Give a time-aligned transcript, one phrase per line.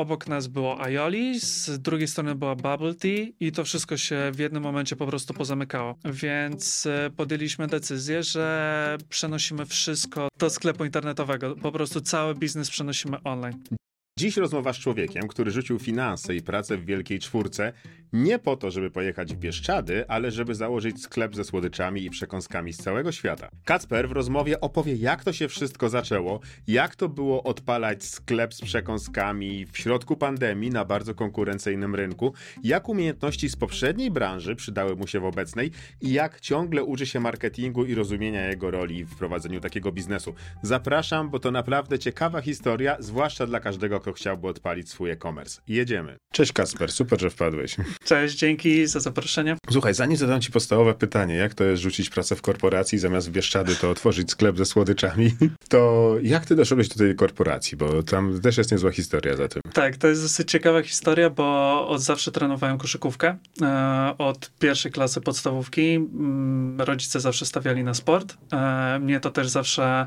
[0.00, 4.38] obok nas było Aioli, z drugiej strony była Bubble Tea i to wszystko się w
[4.38, 5.96] jednym momencie po prostu pozamykało.
[6.04, 11.56] Więc e, podjęliśmy decyzję, że przenosimy wszystko do sklepu internetowego.
[11.56, 13.79] Po prostu cały biznes przenosimy online.
[14.20, 17.72] Dziś rozmowa z człowiekiem, który rzucił finanse i pracę w Wielkiej Czwórce
[18.12, 22.72] nie po to, żeby pojechać w Bieszczady, ale żeby założyć sklep ze słodyczami i przekąskami
[22.72, 23.48] z całego świata.
[23.64, 28.60] Kacper w rozmowie opowie, jak to się wszystko zaczęło, jak to było odpalać sklep z
[28.60, 35.06] przekąskami w środku pandemii na bardzo konkurencyjnym rynku, jak umiejętności z poprzedniej branży przydały mu
[35.06, 39.60] się w obecnej i jak ciągle uczy się marketingu i rozumienia jego roli w prowadzeniu
[39.60, 40.34] takiego biznesu.
[40.62, 45.60] Zapraszam, bo to naprawdę ciekawa historia, zwłaszcza dla każdego, kto chciałby odpalić swój e-commerce.
[45.68, 46.16] Jedziemy.
[46.32, 47.76] Cześć Kasper, super, że wpadłeś.
[48.04, 49.56] Cześć, dzięki za zaproszenie.
[49.70, 53.32] Słuchaj, zanim zadam ci podstawowe pytanie, jak to jest rzucić pracę w korporacji, zamiast w
[53.32, 55.30] Bieszczady to otworzyć sklep ze słodyczami,
[55.68, 59.62] to jak ty doszedłeś do tej korporacji, bo tam też jest niezła historia za tym.
[59.72, 63.36] Tak, to jest dosyć ciekawa historia, bo od zawsze trenowałem koszykówkę.
[63.62, 68.36] E, od pierwszej klasy podstawówki mm, rodzice zawsze stawiali na sport.
[68.52, 70.06] E, mnie to też zawsze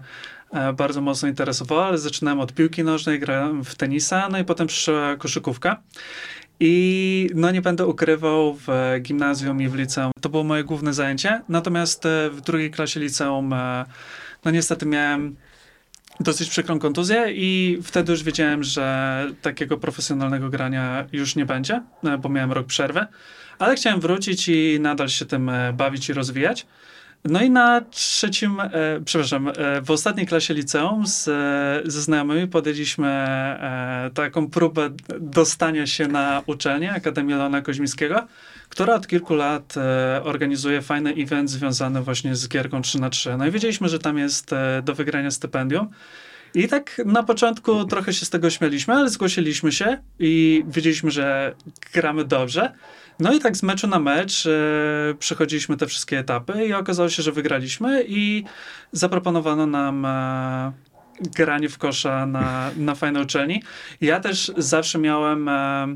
[0.77, 5.15] bardzo mocno interesowało, ale zaczynałem od piłki nożnej, grałem w tenisa, no i potem przyszła
[5.15, 5.81] koszykówka.
[6.59, 8.67] I no nie będę ukrywał, w
[9.01, 11.41] gimnazjum i w liceum to było moje główne zajęcie.
[11.49, 13.85] Natomiast e, w drugiej klasie liceum, e,
[14.45, 15.35] no niestety miałem
[16.19, 22.17] dosyć przykrą kontuzję i wtedy już wiedziałem, że takiego profesjonalnego grania już nie będzie, e,
[22.17, 23.05] bo miałem rok przerwy.
[23.59, 26.65] Ale chciałem wrócić i nadal się tym bawić i rozwijać.
[27.25, 28.69] No i na trzecim, e,
[29.05, 31.23] przepraszam, e, w ostatniej klasie liceum z,
[31.85, 38.27] ze znajomymi podjęliśmy e, taką próbę dostania się na uczelnię Akademii Leona Koźmińskiego,
[38.69, 43.37] która od kilku lat e, organizuje fajny event związany właśnie z gierką 3 na 3
[43.37, 45.89] No i wiedzieliśmy, że tam jest e, do wygrania stypendium.
[46.55, 51.55] I tak na początku trochę się z tego śmialiśmy, ale zgłosiliśmy się i wiedzieliśmy, że
[51.93, 52.73] gramy dobrze.
[53.19, 54.49] No i tak z meczu na mecz e,
[55.19, 58.43] przechodziliśmy te wszystkie etapy i okazało się, że wygraliśmy i
[58.91, 60.71] zaproponowano nam e,
[61.35, 63.63] granie w kosza na, na fajnej uczelni.
[64.01, 65.87] Ja też zawsze miałem e,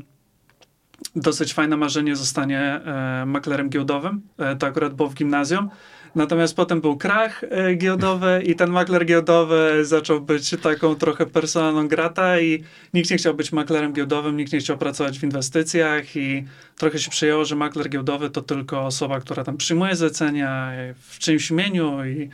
[1.16, 4.22] dosyć fajne marzenie zostanie e, maklerem giełdowym.
[4.38, 5.70] E, to akurat było w gimnazjum.
[6.14, 11.88] Natomiast potem był krach e, giełdowy i ten makler giełdowy zaczął być taką trochę personalną
[11.88, 12.64] grata i
[12.94, 16.44] nikt nie chciał być maklerem giełdowym, nikt nie chciał pracować w inwestycjach i
[16.76, 21.50] trochę się przyjęło, że makler giełdowy to tylko osoba, która tam przyjmuje zlecenia w czyimś
[21.50, 22.30] imieniu i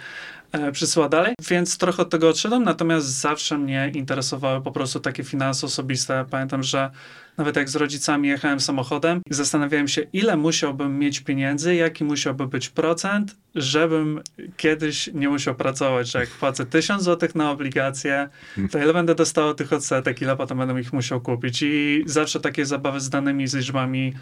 [0.73, 5.67] przysyła dalej, więc trochę od tego odszedłem, natomiast zawsze mnie interesowały po prostu takie finanse
[5.67, 6.25] osobiste.
[6.31, 6.91] Pamiętam, że
[7.37, 12.69] nawet jak z rodzicami jechałem samochodem zastanawiałem się, ile musiałbym mieć pieniędzy, jaki musiałby być
[12.69, 14.21] procent, żebym
[14.57, 18.29] kiedyś nie musiał pracować, że jak płacę 1000 zł na obligacje,
[18.71, 21.63] to ile będę dostał tych odsetek, ile potem będę ich musiał kupić.
[21.63, 24.15] I zawsze takie zabawy z danymi, z liczbami e,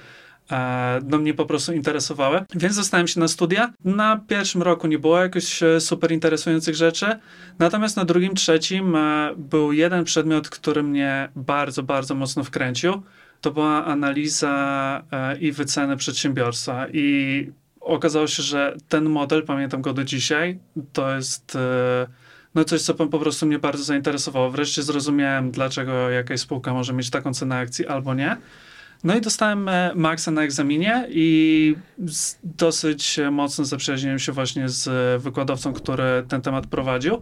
[1.04, 3.72] no mnie po prostu interesowały, więc zostałem się na studia.
[3.84, 7.06] Na pierwszym roku nie było jakoś e, super interesujących rzeczy,
[7.58, 13.02] natomiast na drugim, trzecim e, był jeden przedmiot, który mnie bardzo, bardzo mocno wkręcił.
[13.40, 15.02] To była analiza
[15.40, 20.58] i wyceny przedsiębiorstwa i okazało się, że ten model, pamiętam go do dzisiaj,
[20.92, 21.58] to jest
[22.54, 24.50] no coś, co po prostu mnie bardzo zainteresowało.
[24.50, 28.36] Wreszcie zrozumiałem, dlaczego jakaś spółka może mieć taką cenę akcji albo nie.
[29.04, 31.76] No i dostałem e, maksa na egzaminie i
[32.44, 37.18] dosyć mocno zaprzyjaźniłem się właśnie z wykładowcą, który ten temat prowadził.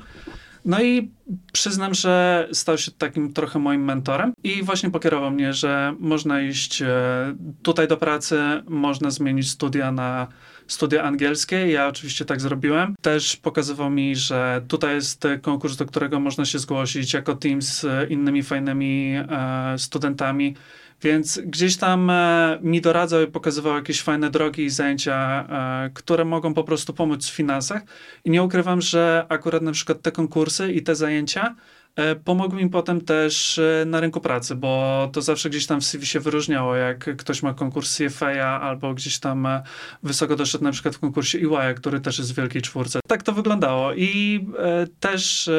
[0.64, 1.10] No i
[1.52, 6.82] przyznam, że stał się takim trochę moim mentorem i właśnie pokierował mnie, że można iść
[6.82, 6.88] e,
[7.62, 10.26] tutaj do pracy, można zmienić studia na
[10.66, 11.70] studia angielskie.
[11.70, 12.94] Ja oczywiście tak zrobiłem.
[13.02, 17.86] Też pokazywał mi, że tutaj jest konkurs, do którego można się zgłosić jako team z
[18.10, 20.54] innymi fajnymi e, studentami.
[21.02, 25.46] Więc gdzieś tam e, mi doradzał i pokazywał jakieś fajne drogi i zajęcia,
[25.86, 27.82] e, które mogą po prostu pomóc w finansach.
[28.24, 31.54] I nie ukrywam, że akurat na przykład te konkursy i te zajęcia
[31.96, 35.84] E, pomogł mi potem też e, na rynku pracy, bo to zawsze gdzieś tam w
[35.84, 39.62] CV się wyróżniało, jak ktoś ma konkurs CFA albo gdzieś tam e,
[40.02, 43.00] wysoko doszedł na przykład w konkursie EY, który też jest w Wielkiej Czwórce.
[43.08, 44.40] Tak to wyglądało i
[45.00, 45.50] też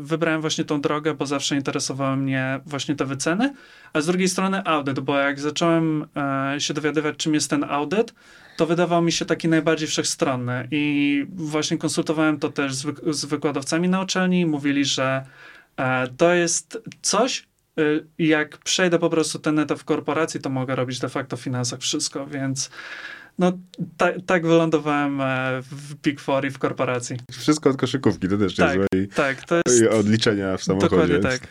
[0.00, 3.54] wybrałem właśnie tą drogę, bo zawsze interesowały mnie właśnie te wyceny,
[3.92, 6.06] a z drugiej strony audyt, bo jak zacząłem
[6.58, 8.14] się dowiadywać, czym jest ten audyt,
[8.56, 13.88] to wydawał mi się taki najbardziej wszechstronny i właśnie konsultowałem to też z, z wykładowcami
[13.88, 15.24] na uczelni, mówili, że
[16.16, 17.46] to jest coś,
[17.78, 21.40] y, jak przejdę po prostu ten etap w korporacji, to mogę robić de facto w
[21.40, 22.70] finansach wszystko, więc
[23.38, 23.52] no
[23.96, 27.16] ta, tak wylądowałem e, w Big Four i w korporacji.
[27.32, 28.86] Wszystko od koszykówki, to też tak, niezłe.
[29.14, 29.82] Tak, to jest...
[29.82, 30.90] I odliczenia w samochodzie.
[30.90, 31.48] Dokładnie tak.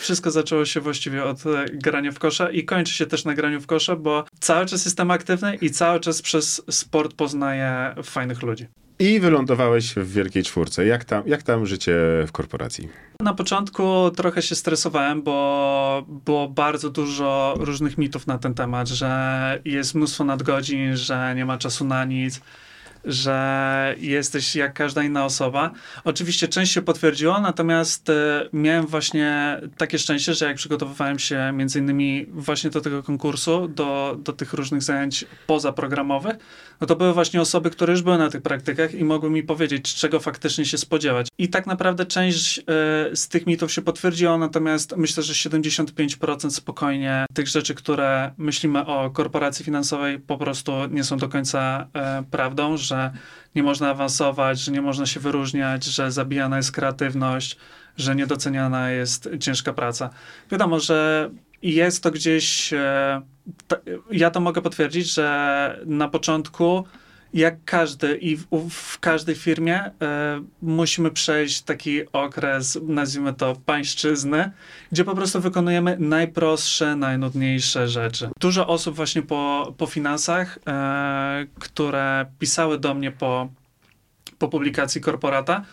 [0.00, 3.60] Wszystko zaczęło się właściwie od e, grania w kosza i kończy się też na graniu
[3.60, 8.66] w kosza, bo cały czas jestem aktywny i cały czas przez sport poznaję fajnych ludzi.
[9.00, 10.86] I wylądowałeś w Wielkiej Czwórce.
[10.86, 11.94] Jak tam, jak tam życie
[12.26, 12.88] w korporacji?
[13.20, 19.60] Na początku trochę się stresowałem, bo było bardzo dużo różnych mitów na ten temat, że
[19.64, 22.40] jest mnóstwo nadgodzin, że nie ma czasu na nic
[23.04, 25.70] że jesteś jak każda inna osoba.
[26.04, 31.78] Oczywiście część się potwierdziło, natomiast e, miałem właśnie takie szczęście, że jak przygotowywałem się między
[31.78, 36.36] innymi właśnie do tego konkursu, do, do tych różnych zajęć pozaprogramowych,
[36.80, 39.94] no to były właśnie osoby, które już były na tych praktykach i mogły mi powiedzieć,
[39.94, 41.28] czego faktycznie się spodziewać.
[41.38, 42.62] I tak naprawdę część y,
[43.16, 49.10] z tych mitów się potwierdziła, natomiast myślę, że 75% spokojnie tych rzeczy, które myślimy o
[49.10, 51.86] korporacji finansowej, po prostu nie są do końca
[52.20, 53.10] y, prawdą, że
[53.54, 57.56] nie można awansować, że nie można się wyróżniać, że zabijana jest kreatywność,
[57.96, 60.10] że niedoceniana jest ciężka praca.
[60.50, 61.30] Wiadomo, że
[61.62, 62.72] jest to gdzieś.
[62.72, 63.22] E,
[64.10, 66.84] ja to mogę potwierdzić, że na początku,
[67.34, 69.90] jak każdy i w, w każdej firmie, e,
[70.62, 74.50] musimy przejść taki okres, nazwijmy to pańszczyzny,
[74.92, 78.30] gdzie po prostu wykonujemy najprostsze, najnudniejsze rzeczy.
[78.40, 83.48] Dużo osób właśnie po, po finansach, e, które pisały do mnie po,
[84.38, 85.64] po publikacji korporata,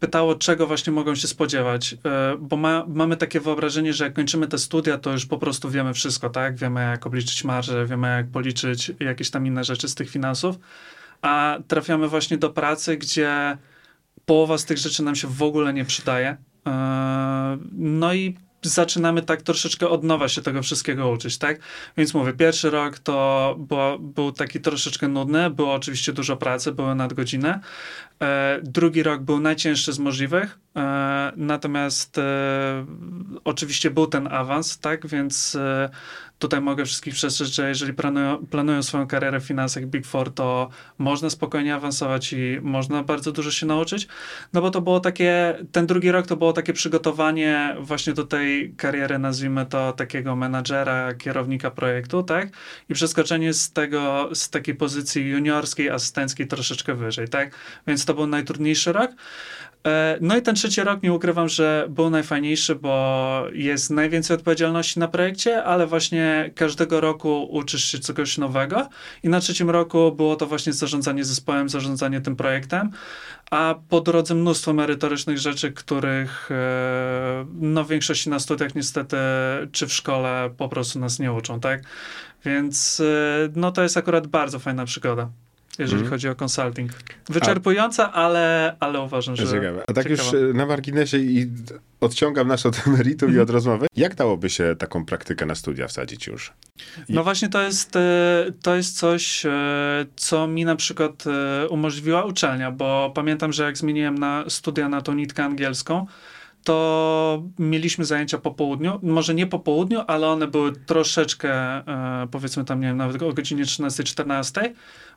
[0.00, 4.48] pytało, czego właśnie mogą się spodziewać, e, bo ma, mamy takie wyobrażenie, że jak kończymy
[4.48, 6.56] te studia, to już po prostu wiemy wszystko, tak?
[6.56, 10.58] Wiemy, jak obliczyć marże, wiemy, jak policzyć jakieś tam inne rzeczy z tych finansów,
[11.22, 13.58] a trafiamy właśnie do pracy, gdzie
[14.26, 16.36] połowa z tych rzeczy nam się w ogóle nie przydaje.
[16.66, 21.60] E, no i zaczynamy tak troszeczkę od nowa się tego wszystkiego uczyć, tak?
[21.96, 26.94] Więc mówię, pierwszy rok to było, był taki troszeczkę nudny, było oczywiście dużo pracy, były
[26.94, 27.60] nadgodziny.
[28.22, 32.86] E, drugi rok był najcięższy z możliwych, e, natomiast e,
[33.44, 35.06] oczywiście był ten awans, tak?
[35.06, 35.90] Więc e,
[36.42, 40.68] tutaj mogę wszystkich przestrzec, że jeżeli planują, planują swoją karierę w finansach Big Four, to
[40.98, 44.08] można spokojnie awansować i można bardzo dużo się nauczyć,
[44.52, 48.74] no bo to było takie, ten drugi rok to było takie przygotowanie właśnie do tej
[48.74, 52.48] kariery, nazwijmy to takiego menadżera, kierownika projektu, tak?
[52.88, 57.54] I przeskoczenie z tego, z takiej pozycji juniorskiej, asystenckiej troszeczkę wyżej, tak?
[57.86, 59.10] Więc to był najtrudniejszy rok.
[59.86, 65.00] E, no i ten trzeci rok, nie ukrywam, że był najfajniejszy, bo jest najwięcej odpowiedzialności
[65.00, 68.88] na projekcie, ale właśnie każdego roku uczysz się czegoś nowego.
[69.22, 72.90] I na trzecim roku było to właśnie zarządzanie zespołem, zarządzanie tym projektem,
[73.50, 79.16] a po drodze mnóstwo merytorycznych rzeczy, których e, no w większości na studiach niestety,
[79.72, 81.82] czy w szkole po prostu nas nie uczą, tak?
[82.44, 85.28] Więc e, no to jest akurat bardzo fajna przygoda
[85.82, 86.10] jeżeli mm.
[86.10, 86.92] chodzi o consulting.
[87.28, 89.84] Wyczerpująca, A, ale, ale uważam, że ciekawe.
[89.88, 90.38] A tak ciekawa.
[90.38, 91.46] już e, na marginesie i
[92.00, 93.38] odciągam nas od meritum mm.
[93.38, 93.54] i od mhm.
[93.54, 93.86] rozmowy.
[93.96, 96.52] Jak dałoby się taką praktykę na studia wsadzić już?
[97.08, 97.12] I...
[97.12, 99.50] No właśnie to jest, e, to jest coś, e,
[100.16, 101.24] co mi na przykład
[101.70, 106.06] umożliwiła uczelnia, bo pamiętam, że jak zmieniłem na studia na tą nitkę angielską,
[106.64, 109.00] to mieliśmy zajęcia po południu.
[109.02, 111.82] Może nie po południu, ale one były troszeczkę,
[112.30, 114.70] powiedzmy tam, nie wiem, nawet o godzinie 13-14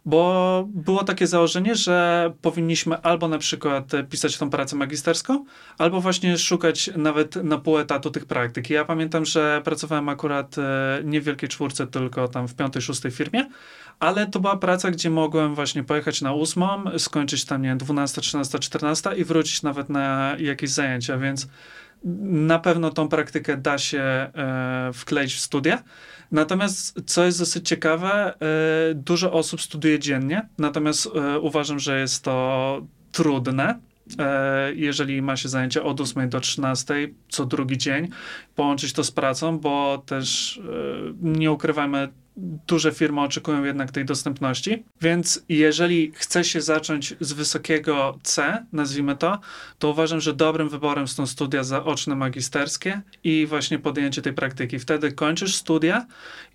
[0.05, 5.45] bo było takie założenie, że powinniśmy albo na przykład pisać tą pracę magisterską,
[5.77, 8.69] albo właśnie szukać nawet na pół etatu tych praktyk.
[8.69, 13.11] Ja pamiętam, że pracowałem akurat e, nie w Wielkiej Czwórce, tylko tam w piątej, szóstej
[13.11, 13.49] firmie,
[13.99, 18.21] ale to była praca, gdzie mogłem właśnie pojechać na ósmą, skończyć tam, nie wiem, 12,
[18.21, 21.47] 13, 14 i wrócić nawet na jakieś zajęcia, więc
[22.23, 25.83] na pewno tą praktykę da się e, wkleić w studia.
[26.31, 32.23] Natomiast, co jest dosyć ciekawe, e, dużo osób studiuje dziennie, natomiast e, uważam, że jest
[32.23, 33.79] to trudne.
[34.19, 36.93] E, jeżeli ma się zajęcia od 8 do 13
[37.29, 38.07] co drugi dzień,
[38.55, 40.61] połączyć to z pracą, bo też
[41.21, 44.83] nie ukrywajmy, duże firmy oczekują jednak tej dostępności.
[45.01, 49.39] Więc jeżeli chce się zacząć z wysokiego C, nazwijmy to,
[49.79, 54.79] to uważam, że dobrym wyborem są studia zaoczne magisterskie i właśnie podjęcie tej praktyki.
[54.79, 56.05] Wtedy kończysz studia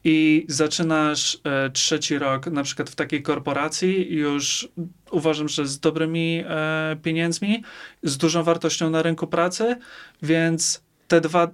[0.05, 4.69] i zaczynasz e, trzeci rok na przykład w takiej korporacji już
[5.11, 7.63] uważam, że z dobrymi e, pieniędzmi,
[8.03, 9.77] z dużą wartością na rynku pracy,
[10.23, 11.49] więc te dwa,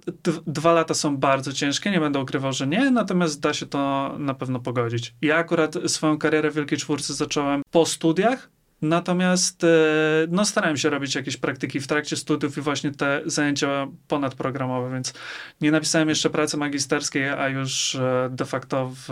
[0.47, 4.33] dwa lata są bardzo ciężkie, nie będę ukrywał, że nie, natomiast da się to na
[4.33, 5.15] pewno pogodzić.
[5.21, 8.49] Ja akurat swoją karierę w Wielkiej Czwórce zacząłem po studiach,
[8.81, 9.67] Natomiast e,
[10.29, 15.13] no, starałem się robić jakieś praktyki w trakcie studiów i właśnie te zajęcia ponadprogramowe, więc
[15.61, 19.09] nie napisałem jeszcze pracy magisterskiej, a już e, de facto w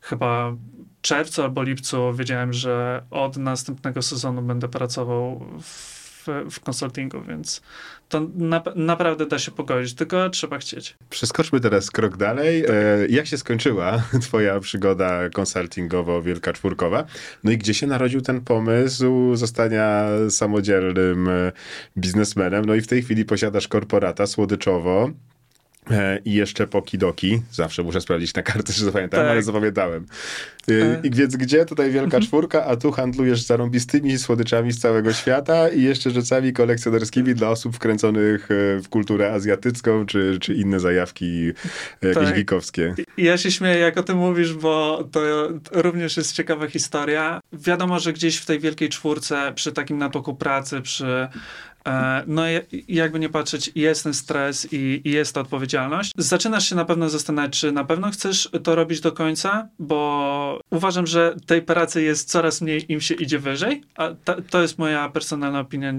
[0.00, 0.56] chyba
[1.00, 6.01] czerwcu albo lipcu wiedziałem, że od następnego sezonu będę pracował w
[6.50, 7.62] w, konsultingu, więc
[8.08, 10.96] to na, naprawdę da się pogodzić, tylko trzeba chcieć.
[11.10, 12.64] Przeskoczmy teraz krok dalej.
[12.68, 17.04] E, jak się skończyła twoja przygoda konsultingowo-wielka czwórkowa?
[17.44, 21.52] No i gdzie się narodził ten pomysł zostania samodzielnym e,
[21.98, 22.64] biznesmenem?
[22.64, 25.10] No i w tej chwili posiadasz korporata słodyczowo.
[25.90, 27.42] E, I jeszcze pokidoki.
[27.52, 29.30] Zawsze muszę sprawdzić na kartę, czy zapamiętam, tak.
[29.30, 30.06] ale zapamiętałem.
[30.68, 32.22] E, I więc gdzie tutaj wielka mhm.
[32.22, 37.76] czwórka, a tu handlujesz zarąbistymi słodyczami z całego świata i jeszcze rzeczami kolekcjonerskimi dla osób
[37.76, 41.46] wkręconych e, w kulturę azjatycką, czy, czy inne zajawki
[42.02, 42.34] jakieś tak.
[42.34, 42.94] geekowskie.
[43.16, 45.20] Ja się śmieję, jak o tym mówisz, bo to
[45.72, 47.40] również jest ciekawa historia.
[47.52, 51.28] Wiadomo, że gdzieś w tej wielkiej czwórce, przy takim natłoku pracy, przy
[51.81, 51.81] E,
[52.26, 52.42] no
[52.88, 56.12] jakby nie patrzeć, jest ten stres i, i, jest ta odpowiedzialność.
[56.16, 61.06] Zaczynasz się na pewno zastanawiać, czy na pewno chcesz to robić do końca, bo uważam,
[61.06, 65.08] że tej pracy jest coraz mniej, im się idzie wyżej, a ta, to jest moja
[65.08, 65.92] personalna opinia,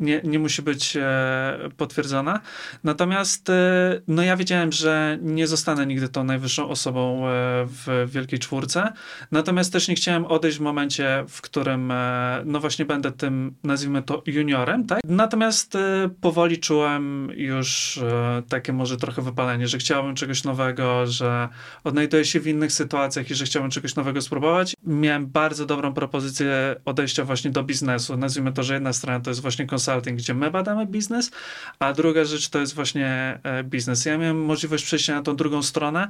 [0.00, 2.40] nie, nie musi być e, potwierdzona.
[2.84, 7.30] Natomiast e, no ja wiedziałem, że nie zostanę nigdy tą najwyższą osobą e,
[7.66, 8.92] w Wielkiej Czwórce,
[9.32, 14.02] natomiast też nie chciałem odejść w momencie, w którym e, no właśnie będę tym, nazwijmy
[14.02, 15.00] to juniorem, tak?
[15.04, 15.78] Natomiast y,
[16.20, 18.02] powoli czułem już y,
[18.48, 21.48] takie może trochę wypalenie, że chciałbym czegoś nowego, że
[21.84, 24.74] odnajduję się w innych sytuacjach i że chciałbym czegoś nowego spróbować.
[24.86, 28.16] Miałem bardzo dobrą propozycję odejścia właśnie do biznesu.
[28.16, 31.30] Nazwijmy to, że jedna strona to jest właśnie consulting, gdzie my badamy biznes,
[31.78, 34.04] a druga rzecz to jest właśnie e, biznes.
[34.04, 36.08] Ja miałem możliwość przejścia na tą drugą stronę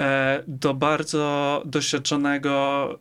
[0.00, 2.52] e, do bardzo doświadczonego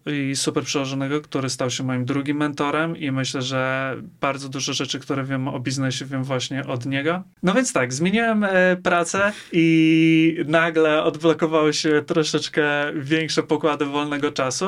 [0.06, 5.00] i super przełożonego, który stał się moim drugim mentorem i myślę, że bardzo dużo rzeczy,
[5.02, 7.24] które wiem o biznesie, wiem właśnie od niego.
[7.44, 12.64] No więc tak, zmieniłem e, pracę i nagle odblokowały się troszeczkę
[12.96, 14.68] większe pokłady wolnego czasu.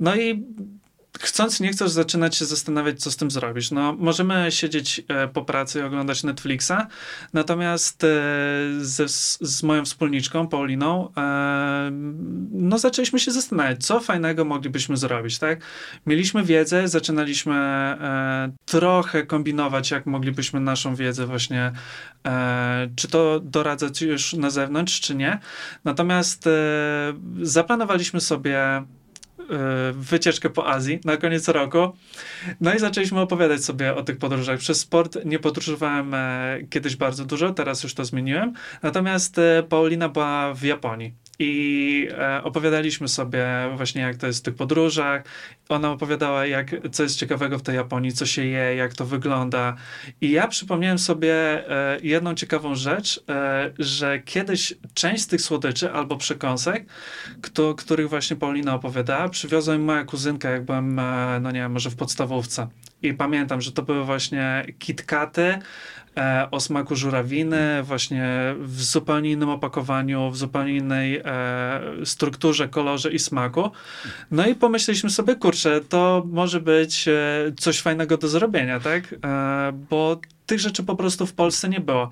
[0.00, 0.44] No i
[1.18, 3.70] chcąc, nie chcąc zaczynać się zastanawiać, co z tym zrobić.
[3.70, 6.72] No, możemy siedzieć e, po pracy i oglądać Netflixa,
[7.32, 8.08] natomiast e,
[8.80, 9.08] ze,
[9.40, 11.90] z moją wspólniczką, Pauliną, e,
[12.52, 15.60] no zaczęliśmy się zastanawiać, co fajnego moglibyśmy zrobić, tak?
[16.06, 17.56] Mieliśmy wiedzę, zaczynaliśmy
[18.64, 21.72] trochę kombinować, jak moglibyśmy naszą wiedzę właśnie,
[22.96, 25.38] czy to doradzać już na zewnątrz, czy nie.
[25.84, 26.48] Natomiast
[27.42, 28.84] zaplanowaliśmy sobie E,
[29.92, 31.78] wycieczkę po Azji na koniec roku.
[32.60, 34.58] No i zaczęliśmy opowiadać sobie o tych podróżach.
[34.58, 38.52] Przez sport nie podróżowałem e, kiedyś bardzo dużo, teraz już to zmieniłem.
[38.82, 44.42] Natomiast e, Paulina była w Japonii i e, opowiadaliśmy sobie właśnie, jak to jest w
[44.42, 45.22] tych podróżach.
[45.68, 49.76] Ona opowiadała, jak, co jest ciekawego w tej Japonii, co się je, jak to wygląda.
[50.20, 55.92] I ja przypomniałem sobie e, jedną ciekawą rzecz, e, że kiedyś część z tych słodyczy
[55.92, 56.86] albo przekąsek,
[57.42, 61.00] kto, których właśnie Paulina opowiadała, przywiozła mi moja kuzynka, jak byłem,
[61.40, 62.68] no nie wiem, może w podstawówce.
[63.02, 65.58] I pamiętam, że to były właśnie kitkaty,
[66.16, 73.12] e, o smaku żurawiny, właśnie w zupełnie innym opakowaniu, w zupełnie innej e, strukturze, kolorze
[73.12, 73.70] i smaku.
[74.30, 77.12] No i pomyśleliśmy sobie, kurczę, to może być e,
[77.58, 79.14] coś fajnego do zrobienia, tak?
[79.24, 82.10] E, bo tych rzeczy po prostu w Polsce nie było.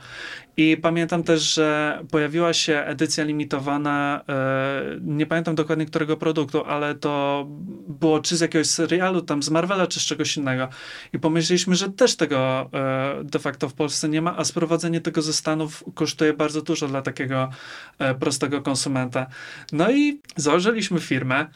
[0.57, 6.95] I pamiętam też, że pojawiła się edycja limitowana, e, nie pamiętam dokładnie którego produktu, ale
[6.95, 7.45] to
[7.88, 10.69] było czy z jakiegoś serialu, tam z Marvela, czy z czegoś innego.
[11.12, 15.23] I pomyśleliśmy, że też tego e, de facto w Polsce nie ma, a sprowadzenie tego
[15.23, 17.50] ze Stanów kosztuje bardzo dużo dla takiego
[17.99, 19.26] e, prostego konsumenta.
[19.73, 21.47] No i założyliśmy firmę.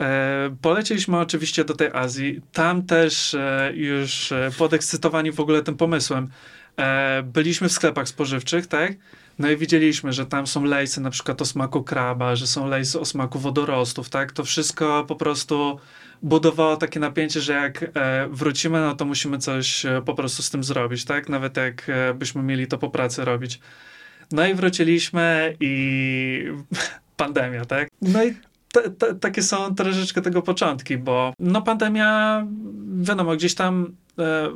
[0.00, 2.40] E, polecieliśmy oczywiście do tej Azji.
[2.52, 6.28] Tam też e, już e, podekscytowani w ogóle tym pomysłem.
[7.24, 8.92] Byliśmy w sklepach spożywczych, tak?
[9.38, 13.00] No i widzieliśmy, że tam są lejsy na przykład o smaku kraba, że są lejsy
[13.00, 14.32] o smaku wodorostów, tak?
[14.32, 15.80] To wszystko po prostu
[16.22, 17.90] budowało takie napięcie, że jak
[18.30, 21.28] wrócimy, no to musimy coś po prostu z tym zrobić, tak?
[21.28, 23.60] Nawet jak byśmy mieli to po pracy robić.
[24.32, 26.44] No i wróciliśmy i
[27.16, 27.88] pandemia, tak?
[28.02, 28.34] No i
[28.82, 32.46] te, te, takie są troszeczkę tego początki, bo no pandemia,
[33.00, 33.96] wiadomo, gdzieś tam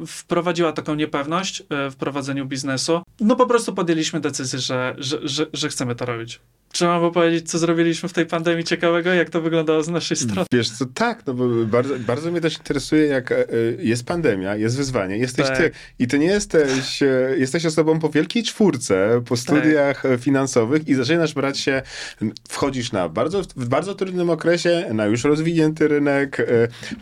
[0.06, 3.02] wprowadziła taką niepewność e, w prowadzeniu biznesu.
[3.20, 6.40] No po prostu podjęliśmy decyzję, że, że, że, że chcemy to robić.
[6.72, 10.46] Trzeba by powiedzieć, co zrobiliśmy w tej pandemii ciekawego, jak to wyglądało z naszej strony.
[10.52, 13.46] Wiesz co, tak, no bo bardzo, bardzo mnie też interesuje, jak e,
[13.78, 15.56] jest pandemia, jest wyzwanie, jesteś tak.
[15.56, 20.20] ty i ty nie jesteś, e, jesteś osobą po wielkiej czwórce, po studiach tak.
[20.20, 21.82] finansowych i zaczynasz brać się,
[22.48, 26.44] wchodzisz na bardzo, w bardzo trudnym okresie, na już rozwinięty rynek, e,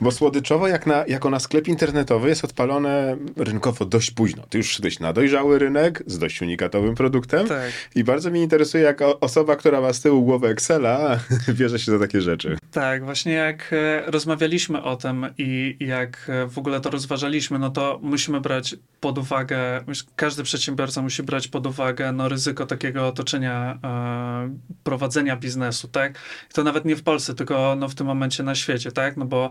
[0.00, 4.42] bo słodyczowo, jak, na, jako na sklep internetowy jest odpalone rynkowo dość późno.
[4.48, 7.72] Ty już szedłeś na dojrzały rynek z dość unikatowym produktem tak.
[7.94, 11.18] i bardzo mnie interesuje, jak osoba, która ma z tyłu głowę Excela,
[11.58, 12.58] bierze się za takie rzeczy.
[12.72, 17.70] Tak, właśnie jak e, rozmawialiśmy o tym i jak e, w ogóle to rozważaliśmy, no
[17.70, 19.84] to musimy brać pod uwagę,
[20.16, 26.18] każdy przedsiębiorca musi brać pod uwagę no, ryzyko takiego otoczenia e, prowadzenia biznesu, tak?
[26.50, 29.16] I to nawet nie w Polsce, tylko no, w tym momencie na świecie, tak?
[29.16, 29.50] No bo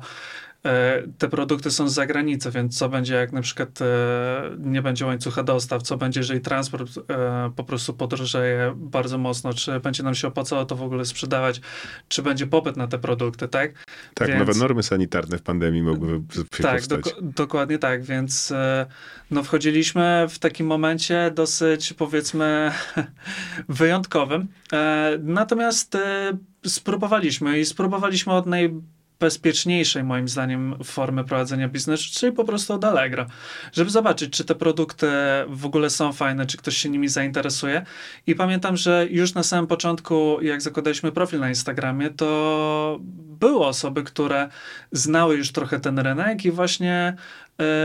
[1.18, 3.86] te produkty są z zagranicy, więc co będzie, jak na przykład e,
[4.60, 9.80] nie będzie łańcucha dostaw, co będzie, jeżeli transport e, po prostu podrożeje bardzo mocno, czy
[9.80, 11.62] będzie nam się opłacało to w ogóle sprzedawać,
[12.08, 13.86] czy będzie popyt na te produkty, tak?
[14.14, 16.82] Tak, więc, nowe normy sanitarne w pandemii mogły się Tak,
[17.22, 18.54] dokładnie tak, więc
[19.32, 22.72] no, wchodziliśmy w takim momencie dosyć, powiedzmy,
[23.70, 24.48] wyjątkowym.
[25.20, 25.98] Natomiast
[26.66, 28.74] spróbowaliśmy i spróbowaliśmy od naj
[29.20, 33.26] bezpieczniejszej, moim zdaniem, formy prowadzenia biznesu, czyli po prostu od Allegro,
[33.74, 35.08] żeby zobaczyć, czy te produkty
[35.48, 37.86] w ogóle są fajne, czy ktoś się nimi zainteresuje.
[38.28, 43.00] I pamiętam, że już na samym początku, jak zakładaliśmy profil na Instagramie, to
[43.40, 44.50] były osoby, które
[44.92, 47.16] znały już trochę ten rynek i właśnie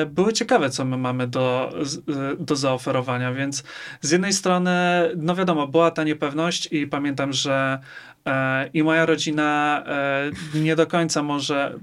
[0.06, 1.72] były ciekawe, co my mamy do,
[2.08, 3.62] e, do zaoferowania, więc
[4.00, 4.70] z jednej strony,
[5.16, 7.78] no wiadomo, była ta niepewność i pamiętam, że
[8.26, 11.78] E, I moja rodzina e, nie do końca może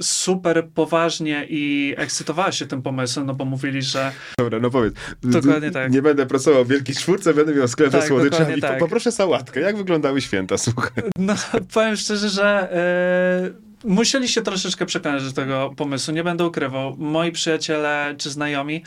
[0.00, 4.12] super poważnie i ekscytowała się tym pomysłem, no bo mówili, że...
[4.38, 4.94] Dobra, no powiedz.
[5.22, 5.92] Dokładnie tak.
[5.92, 8.60] Nie będę pracował w wielkiej czwórce, będę miał sklep tak, ze słodyczami.
[8.60, 8.78] Tak.
[8.78, 9.60] Poproszę sałatkę.
[9.60, 11.02] Jak wyglądały święta, słuchaj?
[11.18, 11.34] No,
[11.74, 12.68] powiem szczerze, że...
[13.44, 16.96] Yy musieli się troszeczkę przekonać do tego pomysłu, nie będę ukrywał.
[16.98, 18.82] Moi przyjaciele czy znajomi,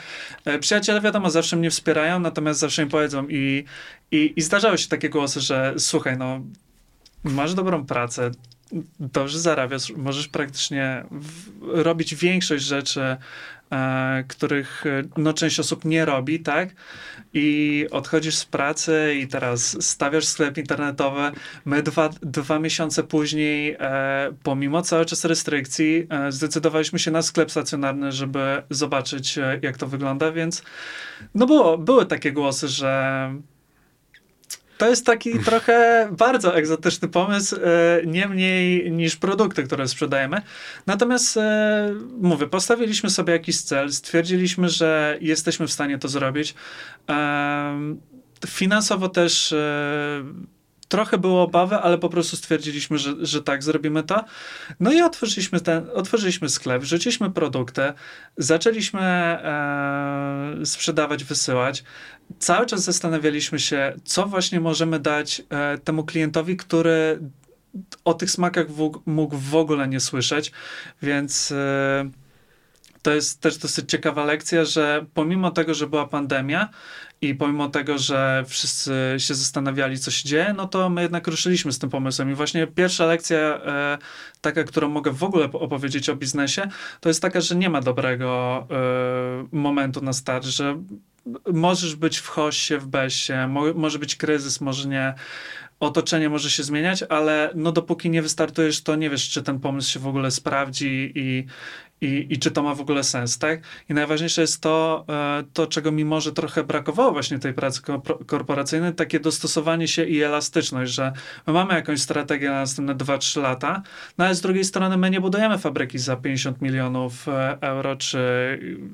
[0.46, 3.64] e, przyjaciele wiadomo, zawsze mnie wspierają, natomiast zawsze mi powiedzą i,
[4.12, 6.42] i, i zdarzały się takie głosy, że słuchaj, no
[7.24, 8.32] masz dobrą pracę,
[9.00, 13.18] dobrze zarabiasz, możesz praktycznie w, robić większość rzeczy,
[14.28, 16.70] których e, no, część osób nie robi, tak?
[17.34, 21.32] I odchodzisz z pracy i teraz stawiasz sklep internetowy.
[21.66, 27.52] My dwa, dwa miesiące później, e, pomimo cały czas restrykcji, e, zdecydowaliśmy się na sklep
[27.52, 30.64] stacjonarny, żeby zobaczyć, e, jak to wygląda, więc
[31.36, 33.34] no było, były takie głosy, że
[34.80, 37.60] to jest taki trochę bardzo egzotyczny pomysł, e,
[38.06, 40.42] nie mniej niż produkty, które sprzedajemy.
[40.88, 46.56] Natomiast e, mówię, postawiliśmy sobie jakiś cel, stwierdziliśmy, że jesteśmy w stanie to zrobić.
[47.10, 47.96] E,
[48.48, 49.56] finansowo też
[50.90, 54.24] trochę było obawy, ale po prostu stwierdziliśmy, że, że tak, zrobimy to.
[54.80, 57.82] No i otworzyliśmy, ten, otworzyliśmy sklep, wrzuciliśmy produkty,
[58.38, 61.84] zaczęliśmy e, sprzedawać, wysyłać.
[62.40, 67.20] Cały czas zastanawialiśmy się, co właśnie możemy dać e, temu klientowi, który
[68.06, 70.52] o tych smakach w, mógł w ogóle nie słyszeć,
[71.02, 71.52] więc...
[71.52, 72.10] E,
[73.02, 76.70] to jest też dosyć ciekawa lekcja, że pomimo tego, że była pandemia,
[77.22, 81.72] i pomimo tego, że wszyscy się zastanawiali, co się dzieje, no to my jednak ruszyliśmy
[81.72, 82.32] z tym pomysłem.
[82.32, 83.98] I właśnie pierwsza lekcja, e,
[84.42, 88.68] taka, którą mogę w ogóle opowiedzieć o biznesie, to jest taka, że nie ma dobrego
[88.72, 90.84] e, momentu na start, że
[91.54, 95.14] możesz być w hoście, w besie, mo może być kryzys, może nie
[95.80, 99.92] otoczenie może się zmieniać, ale no dopóki nie wystartujesz, to nie wiesz, czy ten pomysł
[99.92, 101.46] się w ogóle sprawdzi i,
[102.02, 103.62] i, i czy to ma w ogóle sens, tak?
[103.90, 107.82] I najważniejsze jest to, e, to, czego mi może trochę brakowało właśnie tej pracy
[108.26, 111.14] korporacyjnej, takie dostosowanie się i elastyczność, że
[111.48, 113.82] my mamy jakąś strategię na następne 2-3 lata,
[114.18, 118.20] no ale z drugiej strony my nie budujemy fabryki za 50 milionów e, euro, czy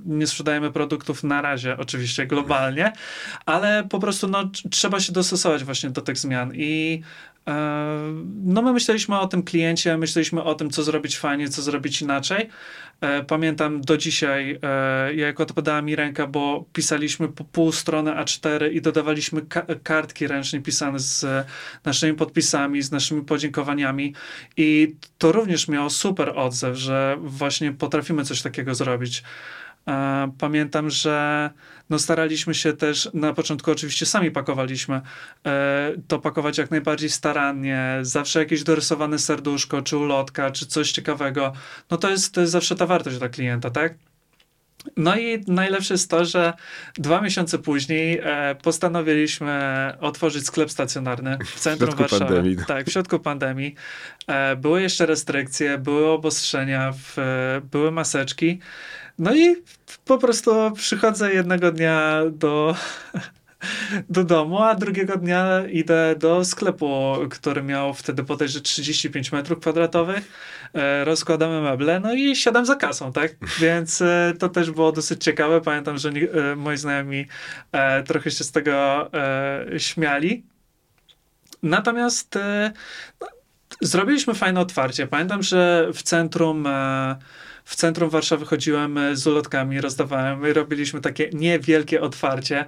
[0.05, 2.93] nie sprzedajemy produktów na razie, oczywiście globalnie,
[3.45, 7.01] ale po prostu no, trzeba się dostosować właśnie do tych zmian i
[8.43, 12.49] no my myśleliśmy o tym kliencie, myśleliśmy o tym, co zrobić fajnie, co zrobić inaczej,
[13.01, 18.71] E, pamiętam do dzisiaj, e, jak odpadała mi ręka, bo pisaliśmy po pół strony A4
[18.71, 21.25] i dodawaliśmy ka kartki ręcznie pisane z
[21.85, 24.13] naszymi podpisami, z naszymi podziękowaniami.
[24.57, 29.23] I to również miało super odzew, że właśnie potrafimy coś takiego zrobić.
[30.37, 31.49] Pamiętam, że
[31.89, 35.01] no staraliśmy się też, na początku oczywiście sami pakowaliśmy,
[35.45, 41.53] e, to pakować jak najbardziej starannie, zawsze jakieś dorysowane serduszko, czy ulotka, czy coś ciekawego.
[41.91, 43.93] No to jest, to jest zawsze ta wartość dla klienta, tak?
[44.97, 46.53] No i najlepsze jest to, że
[46.95, 52.25] dwa miesiące później e, postanowiliśmy otworzyć sklep stacjonarny w centrum w Warszawy.
[52.25, 52.57] Pandemii.
[52.67, 53.75] Tak, w środku pandemii.
[54.27, 56.93] E, były jeszcze restrykcje, były obostrzenia,
[57.71, 58.59] były maseczki.
[59.19, 59.55] No i
[60.05, 62.75] po prostu przychodzę jednego dnia do,
[64.09, 70.31] do domu, a drugiego dnia idę do sklepu, który miał wtedy bodajże 35 metrów kwadratowych.
[70.73, 73.35] E, rozkładamy meble, no i siadam za kasą, tak?
[73.61, 75.61] Więc e, to też było dosyć ciekawe.
[75.61, 77.25] Pamiętam, że e, moi znajomi
[78.05, 79.09] trochę się z tego
[79.77, 80.43] śmiali.
[81.63, 82.39] Natomiast
[83.21, 83.27] no,
[83.81, 85.07] zrobiliśmy fajne otwarcie.
[85.07, 86.67] Pamiętam, że w centrum
[87.65, 92.65] w centrum Warszawy chodziłem z ulotkami, rozdawałem robiliśmy takie niewielkie otwarcie.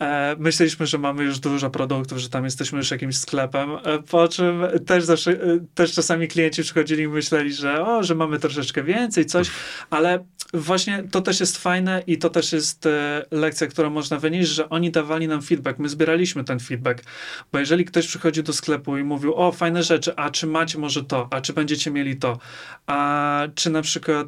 [0.00, 4.28] E, myśleliśmy, że mamy już dużo produktów, że tam jesteśmy już jakimś sklepem, e, po
[4.28, 5.36] czym też zawsze, e,
[5.74, 9.50] też czasami klienci przychodzili i myśleli, że o, że mamy troszeczkę więcej, coś,
[9.90, 12.88] ale właśnie to też jest fajne i to też jest
[13.30, 17.04] lekcja, którą można wynieść, że oni dawali nam feedback, my zbieraliśmy ten feedback,
[17.52, 21.04] bo jeżeli ktoś przychodzi do sklepu i mówił, o, fajne rzeczy, a czy macie może
[21.04, 22.38] to, a czy będziecie mieli to,
[22.86, 24.26] a czy na przykład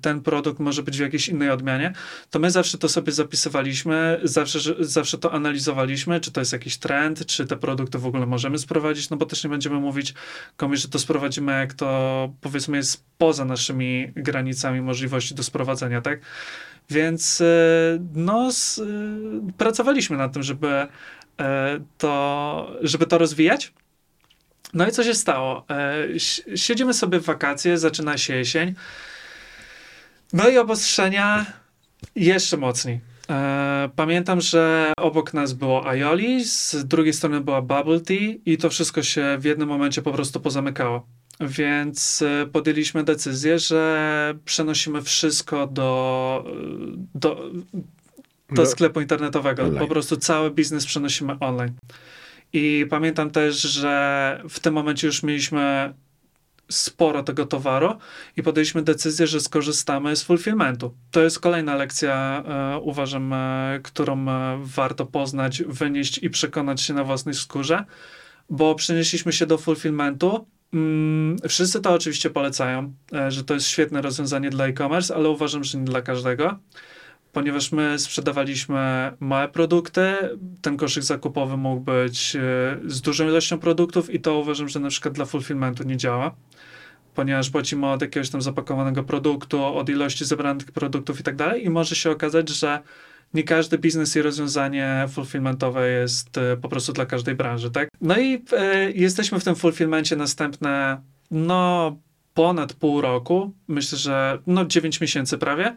[0.00, 1.92] ten produkt może być w jakiejś innej odmianie,
[2.30, 7.26] to my zawsze to sobie zapisywaliśmy, zawsze, zawsze to analizowaliśmy, czy to jest jakiś trend,
[7.26, 10.14] czy te produkty w ogóle możemy sprowadzić, no bo też nie będziemy mówić
[10.56, 16.20] komuś, że to sprowadzimy, jak to powiedzmy jest poza naszymi granicami możliwości do sprowadzenia, tak?
[16.90, 17.44] Więc e,
[18.14, 18.82] no, e,
[19.58, 20.86] pracowaliśmy nad tym, żeby
[21.40, 23.72] e, to, żeby to rozwijać.
[24.74, 25.66] No i co się stało?
[26.54, 28.74] Siedzimy sobie w wakacje, zaczyna się jesień.
[30.32, 31.46] No i obostrzenia
[32.16, 33.09] jeszcze mocniej.
[33.30, 38.70] E, pamiętam, że obok nas było Aioli, z drugiej strony była Bubble Tea i to
[38.70, 41.06] wszystko się w jednym momencie po prostu pozamykało.
[41.40, 46.44] Więc e, podjęliśmy decyzję, że przenosimy wszystko do,
[47.14, 47.50] do,
[48.52, 49.62] do sklepu internetowego.
[49.62, 49.78] Online.
[49.78, 51.72] Po prostu cały biznes przenosimy online.
[52.52, 55.94] I pamiętam też, że w tym momencie już mieliśmy
[56.70, 57.94] sporo tego towaru
[58.36, 60.94] i podjęliśmy decyzję, że skorzystamy z fulfillmentu.
[61.10, 66.94] To jest kolejna lekcja, e, uważam, e, którą e, warto poznać, wynieść i przekonać się
[66.94, 67.84] na własnej skórze,
[68.50, 70.46] bo przenieśliśmy się do fulfillmentu.
[70.74, 72.94] Mm, wszyscy to oczywiście polecają,
[73.28, 76.58] że to jest świetne rozwiązanie dla e-commerce, ale uważam, że nie dla każdego
[77.32, 80.14] ponieważ my sprzedawaliśmy małe produkty,
[80.62, 82.36] ten koszyk zakupowy mógł być
[82.86, 86.34] z dużą ilością produktów i to uważam, że na przykład dla fulfillmentu nie działa
[87.20, 91.70] ponieważ płacimy od jakiegoś tam zapakowanego produktu, od ilości zebranych produktów i tak dalej i
[91.70, 92.80] może się okazać, że
[93.34, 97.88] nie każdy biznes i rozwiązanie fulfillmentowe jest e, po prostu dla każdej branży, tak?
[98.00, 101.96] No i e, jesteśmy w tym fulfillmencie następne, no
[102.40, 105.76] ponad pół roku, myślę, że no 9 miesięcy prawie.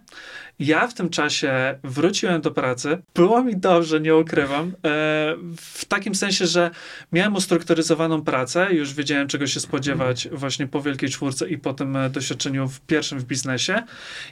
[0.59, 2.97] Ja w tym czasie wróciłem do pracy.
[3.15, 4.67] Było mi dobrze, nie ukrywam.
[4.67, 4.71] E,
[5.57, 6.71] w takim sensie, że
[7.11, 11.95] miałem ustrukturyzowaną pracę, już wiedziałem, czego się spodziewać właśnie po Wielkiej Czwórce i po tym
[11.95, 13.83] e, doświadczeniu w pierwszym w biznesie.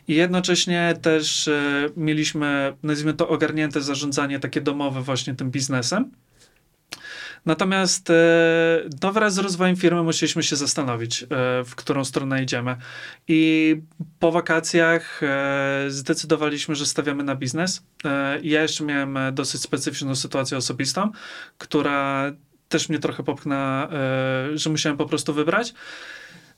[0.08, 6.12] I jednocześnie też e, mieliśmy, nazwijmy to, ogarnięte zarządzanie takie domowe właśnie tym biznesem.
[7.45, 8.13] Natomiast e,
[9.04, 11.27] no, wraz z rozwojem firmy musieliśmy się zastanowić, e,
[11.63, 12.75] w którą stronę idziemy.
[13.27, 13.75] I
[14.19, 17.84] po wakacjach e, zdecydowaliśmy, że stawiamy na biznes.
[18.43, 21.12] Ja jeszcze miałem dosyć specyficzną sytuację osobistą,
[21.58, 22.32] która
[22.69, 23.89] też mnie trochę popchna,
[24.54, 25.73] że musiałem po prostu wybrać.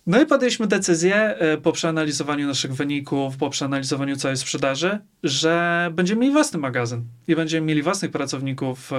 [0.08, 6.22] No i podjęliśmy decyzję e, po przeanalizowaniu naszych wyników, po przeanalizowaniu całej sprzedaży, że będziemy
[6.22, 8.96] mieli własny magazyn i będziemy mieli własnych pracowników e,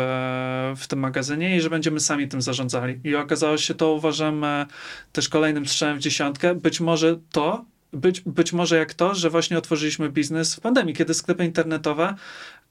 [0.77, 3.01] w tym magazynie i że będziemy sami tym zarządzali.
[3.05, 4.67] I okazało się to, uważam, e,
[5.13, 6.55] też kolejnym strzałem w dziesiątkę.
[6.55, 7.65] Być może to
[7.95, 12.15] być, być może jak to, że właśnie otworzyliśmy biznes w pandemii, kiedy sklepy internetowe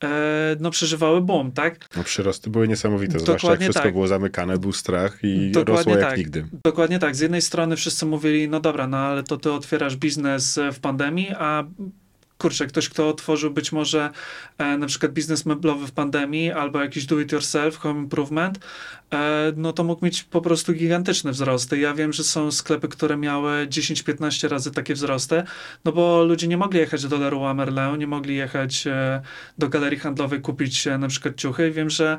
[0.03, 1.87] e, no, przeżywały boom, tak?
[1.97, 3.93] No, przyrosty były niesamowite, Dokładnie zwłaszcza jak wszystko tak.
[3.93, 6.17] było zamykane, był strach i Dokładnie rosło jak tak.
[6.17, 6.45] nigdy.
[6.63, 7.15] Dokładnie tak.
[7.15, 11.29] Z jednej strony wszyscy mówili, no dobra, no ale to ty otwierasz biznes w pandemii,
[11.37, 11.63] a
[12.43, 14.09] kurczę, ktoś, kto otworzył być może
[14.57, 18.61] e, na przykład biznes meblowy w pandemii albo jakiś do-it-yourself, home improvement, e,
[19.55, 21.77] no to mógł mieć po prostu gigantyczne wzrosty.
[21.77, 25.43] Ja wiem, że są sklepy, które miały 10-15 razy takie wzrosty,
[25.85, 29.21] no bo ludzie nie mogli jechać do Leroy Merlin, nie mogli jechać e,
[29.57, 31.67] do galerii handlowej kupić e, na przykład ciuchy.
[31.69, 32.17] I wiem, że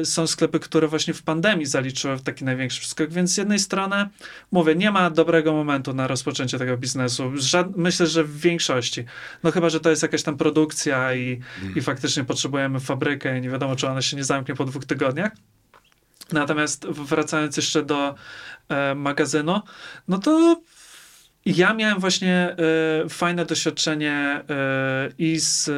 [0.00, 3.58] e, są sklepy, które właśnie w pandemii zaliczyły w taki największy skok, więc z jednej
[3.58, 4.08] strony
[4.52, 7.32] mówię, nie ma dobrego momentu na rozpoczęcie tego biznesu.
[7.34, 9.04] Żad myślę, że w większości.
[9.42, 11.76] No chyba, że to jest jakaś tam produkcja i, mm.
[11.76, 15.32] i faktycznie potrzebujemy fabrykę i nie wiadomo, czy ona się nie zamknie po dwóch tygodniach.
[16.32, 18.14] Natomiast wracając jeszcze do
[18.68, 19.60] e, magazynu,
[20.08, 20.62] no to
[21.46, 22.56] ja miałem właśnie
[23.04, 24.44] e, fajne doświadczenie e,
[25.18, 25.70] i, z,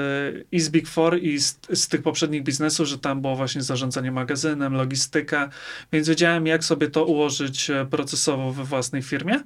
[0.52, 4.12] i z Big Four, i z, z tych poprzednich biznesów, że tam było właśnie zarządzanie
[4.12, 5.48] magazynem, logistyka,
[5.92, 9.40] więc wiedziałem, jak sobie to ułożyć e, procesowo we własnej firmie.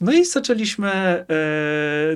[0.00, 1.26] No i zaczęliśmy, e,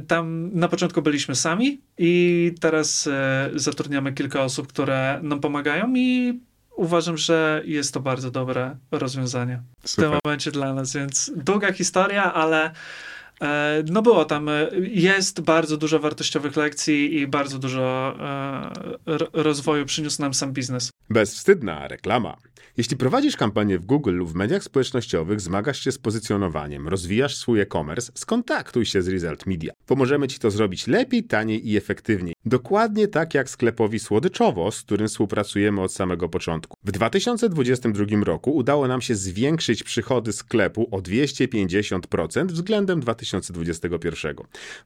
[0.06, 6.40] tam na początku byliśmy sami i teraz e, zatrudniamy kilka osób, które nam pomagają i
[6.76, 10.04] uważam, że jest to bardzo dobre rozwiązanie Super.
[10.04, 12.70] w tym momencie dla nas, więc długa historia, ale
[13.90, 18.72] no było tam, e, jest bardzo dużo wartościowych lekcji i bardzo dużo e,
[19.33, 20.90] rozwoju przyniósł nam sam biznes.
[21.11, 22.37] Bezwstydna reklama.
[22.76, 27.61] Jeśli prowadzisz kampanię w Google lub w mediach społecznościowych, zmagasz się z pozycjonowaniem, rozwijasz swój
[27.61, 29.72] e-commerce, skontaktuj się z Result Media.
[29.87, 32.35] Pomożemy Ci to zrobić lepiej, taniej i efektywniej.
[32.44, 36.76] Dokładnie tak jak sklepowi Słodyczowo, z którym współpracujemy od samego początku.
[36.85, 43.00] W 2022 roku udało nam się zwiększyć przychody sklepu o 250% względem
[43.40, 44.36] 2021.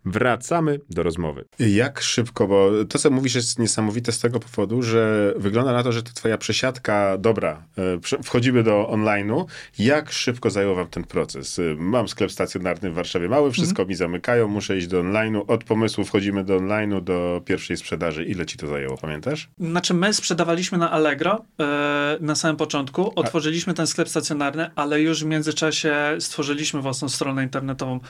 [0.04, 1.44] Wracamy do rozmowy.
[1.58, 5.92] Jak szybko, bo to co mówisz jest niesamowite z tego powodu, że wygląda na to,
[5.92, 9.44] że to twoja przesiadka, dobra, e, wchodzimy do online'u.
[9.78, 11.58] Jak szybko zajął wam ten proces?
[11.58, 13.88] E, mam sklep stacjonarny w Warszawie mały, wszystko mm.
[13.88, 15.44] mi zamykają, muszę iść do online'u.
[15.46, 18.24] Od pomysłu wchodzimy do online'u, do pierwszej sprzedaży.
[18.24, 19.48] Ile ci to zajęło, pamiętasz?
[19.58, 25.24] Znaczy my sprzedawaliśmy na Allegro e, na samym początku, otworzyliśmy ten sklep stacjonarny, ale już
[25.24, 28.00] w międzyczasie stworzyliśmy własną stronę internetową.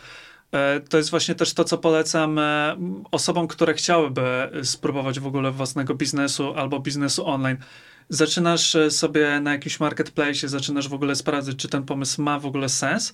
[0.52, 2.76] E, to jest właśnie też to, co polecam e,
[3.10, 7.56] osobom, które chciałyby spróbować w ogóle własnego biznesu albo biznesu online.
[8.08, 12.46] Zaczynasz e, sobie na jakimś marketplace, zaczynasz w ogóle sprawdzać, czy ten pomysł ma w
[12.46, 13.12] ogóle sens.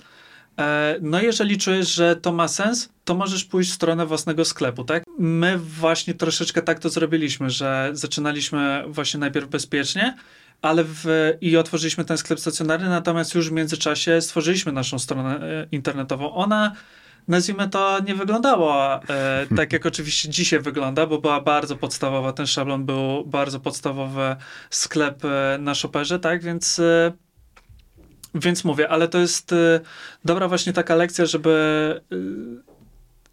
[1.01, 5.03] No jeżeli czujesz, że to ma sens, to możesz pójść w stronę własnego sklepu, tak?
[5.19, 10.17] My właśnie troszeczkę tak to zrobiliśmy, że zaczynaliśmy właśnie najpierw bezpiecznie,
[10.61, 11.05] ale w,
[11.41, 15.39] i otworzyliśmy ten sklep stacjonarny, natomiast już w międzyczasie stworzyliśmy naszą stronę
[15.71, 16.33] internetową.
[16.33, 16.75] Ona
[17.27, 22.33] nazwijmy to, nie wyglądało e, tak, jak oczywiście dzisiaj wygląda, bo była bardzo podstawowa.
[22.33, 24.35] Ten szablon był bardzo podstawowy
[24.69, 27.11] sklep e, na Shopperze, tak, więc e,
[28.35, 29.79] więc mówię, ale to jest e,
[30.25, 31.51] dobra właśnie taka lekcja, żeby
[32.11, 32.15] e,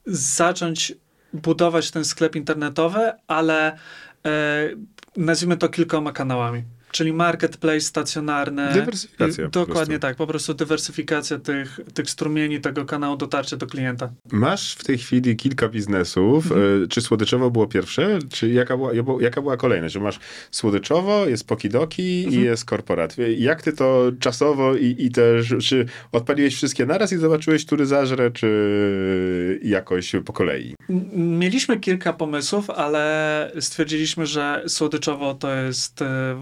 [0.07, 0.94] zacząć
[1.33, 4.70] budować ten sklep internetowy, ale e,
[5.16, 6.62] nazwijmy to kilkoma kanałami.
[6.90, 8.72] Czyli marketplace stacjonarny.
[8.72, 9.48] Dywersyfikacja.
[9.48, 14.11] Dokładnie tak, po prostu dywersyfikacja tych, tych strumieni tego kanału dotarcia do klienta.
[14.33, 16.44] Masz w tej chwili kilka biznesów.
[16.53, 16.85] Mhm.
[16.85, 18.18] E, czy słodyczowo było pierwsze?
[18.31, 19.94] Czy jaka była, jaka była kolejność?
[19.94, 20.18] Że masz
[20.50, 22.42] słodyczowo, jest pokidoki mhm.
[22.42, 23.16] i jest korporat.
[23.38, 28.31] Jak ty to czasowo i, i też, czy odpaliłeś wszystkie naraz i zobaczyłeś, który zażre,
[28.31, 30.74] czy jakoś po kolei?
[31.12, 36.35] Mieliśmy kilka pomysłów, ale stwierdziliśmy, że słodyczowo to jest e,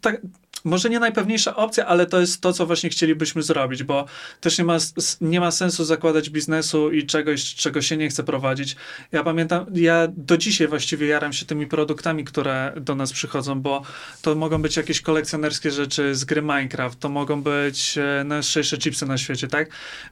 [0.00, 0.20] tak,
[0.66, 4.06] może nie najpewniejsza opcja, ale to jest to, co właśnie chcielibyśmy zrobić, bo
[4.40, 4.78] też nie ma,
[5.20, 8.76] nie ma sensu zakładać biznesu i czegoś, czego się nie chce prowadzić.
[9.12, 13.82] Ja pamiętam, ja do dzisiaj właściwie jaram się tymi produktami, które do nas przychodzą, bo
[14.22, 19.06] to mogą być jakieś kolekcjonerskie rzeczy z gry Minecraft, to mogą być e, najszczęśliwsze chipsy
[19.06, 19.70] na świecie, tak?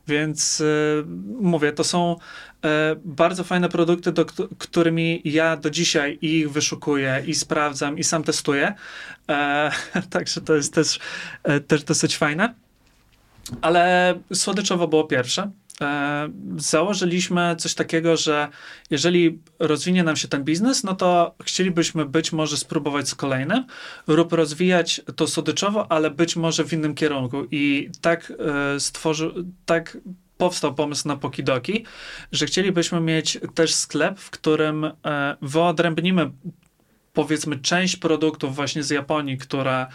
[0.08, 0.64] Więc e,
[1.40, 2.16] mówię, to są
[3.04, 4.24] bardzo fajne produkty, do,
[4.58, 8.74] którymi ja do dzisiaj ich wyszukuję i sprawdzam i sam testuję.
[9.28, 9.70] E,
[10.10, 10.98] także to jest też,
[11.42, 12.54] e, też dosyć fajne.
[13.60, 15.50] Ale słodyczowo było pierwsze.
[15.80, 18.48] E, założyliśmy coś takiego, że
[18.90, 23.64] jeżeli rozwinie nam się ten biznes, no to chcielibyśmy być może spróbować z kolejnym
[24.06, 27.46] lub rozwijać to słodyczowo, ale być może w innym kierunku.
[27.50, 28.32] I tak
[28.74, 29.32] e, stworzył,
[29.66, 29.98] tak
[30.36, 31.84] powstał pomysł na Pokidoki,
[32.32, 36.30] że chcielibyśmy mieć też sklep, w którym e, wyodrębnimy
[37.12, 39.88] powiedzmy część produktów właśnie z Japonii, która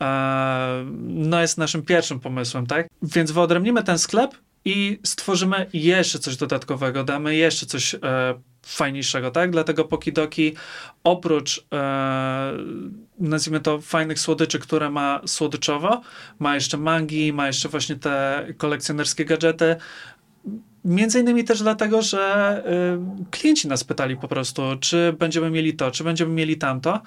[0.00, 2.88] e, no jest naszym pierwszym pomysłem, tak?
[3.02, 7.98] Więc wyodrębnimy ten sklep i stworzymy jeszcze coś dodatkowego, damy jeszcze coś e,
[8.66, 9.50] fajniejszego, tak?
[9.50, 10.54] Dlatego Pokidoki
[11.04, 11.66] oprócz
[13.18, 16.00] nazwijmy to fajnych słodyczy, które ma słodyczowo,
[16.38, 19.76] ma jeszcze mangi, ma jeszcze właśnie te kolekcjonerskie gadżety,
[20.84, 22.62] Między innymi też dlatego, że
[23.22, 27.00] y, klienci nas pytali po prostu, czy będziemy mieli to, czy będziemy mieli tamto.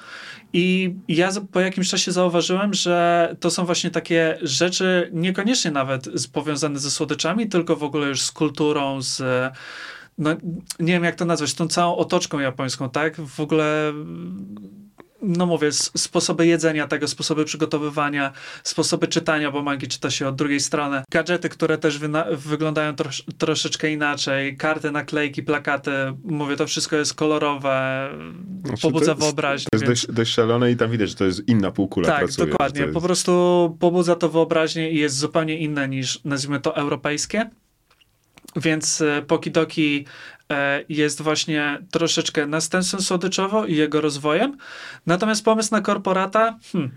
[0.54, 6.80] I ja po jakimś czasie zauważyłem, że to są właśnie takie rzeczy, niekoniecznie nawet powiązane
[6.80, 9.22] ze słodyczami, tylko w ogóle już z kulturą, z.
[10.18, 10.30] No,
[10.80, 13.22] nie wiem jak to nazwać, tą całą otoczką japońską, tak?
[13.22, 13.94] W ogóle
[15.22, 20.60] no mówię, sposoby jedzenia tego, sposoby przygotowywania, sposoby czytania, bo mangi czyta się od drugiej
[20.60, 21.04] strony.
[21.12, 22.00] Gadżety, które też
[22.32, 25.92] wyglądają trosz troszeczkę inaczej, karty, naklejki, plakaty,
[26.24, 28.10] mówię, to wszystko jest kolorowe,
[28.66, 29.68] znaczy, pobudza to wyobraźnię.
[29.72, 30.06] To jest więc...
[30.06, 32.82] dość, dość szalone i tam widać, że to jest inna półkula Tak, pracuje, dokładnie.
[32.82, 32.94] Jest...
[32.94, 37.50] Po prostu pobudza to wyobraźnię i jest zupełnie inne niż, nazwijmy to, europejskie.
[38.56, 40.06] Więc e, Pokidoki
[40.52, 44.58] E, jest właśnie troszeczkę następstwem słodyczowo i jego rozwojem.
[45.06, 46.92] Natomiast pomysł na korporata, hmm,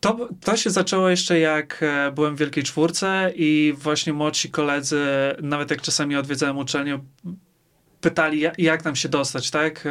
[0.00, 5.06] to, to się zaczęło jeszcze jak e, byłem w Wielkiej Czwórce i właśnie młodsi koledzy,
[5.42, 6.98] nawet jak czasami odwiedzałem uczelnię,
[8.00, 9.88] pytali, jak, tam się dostać, tak?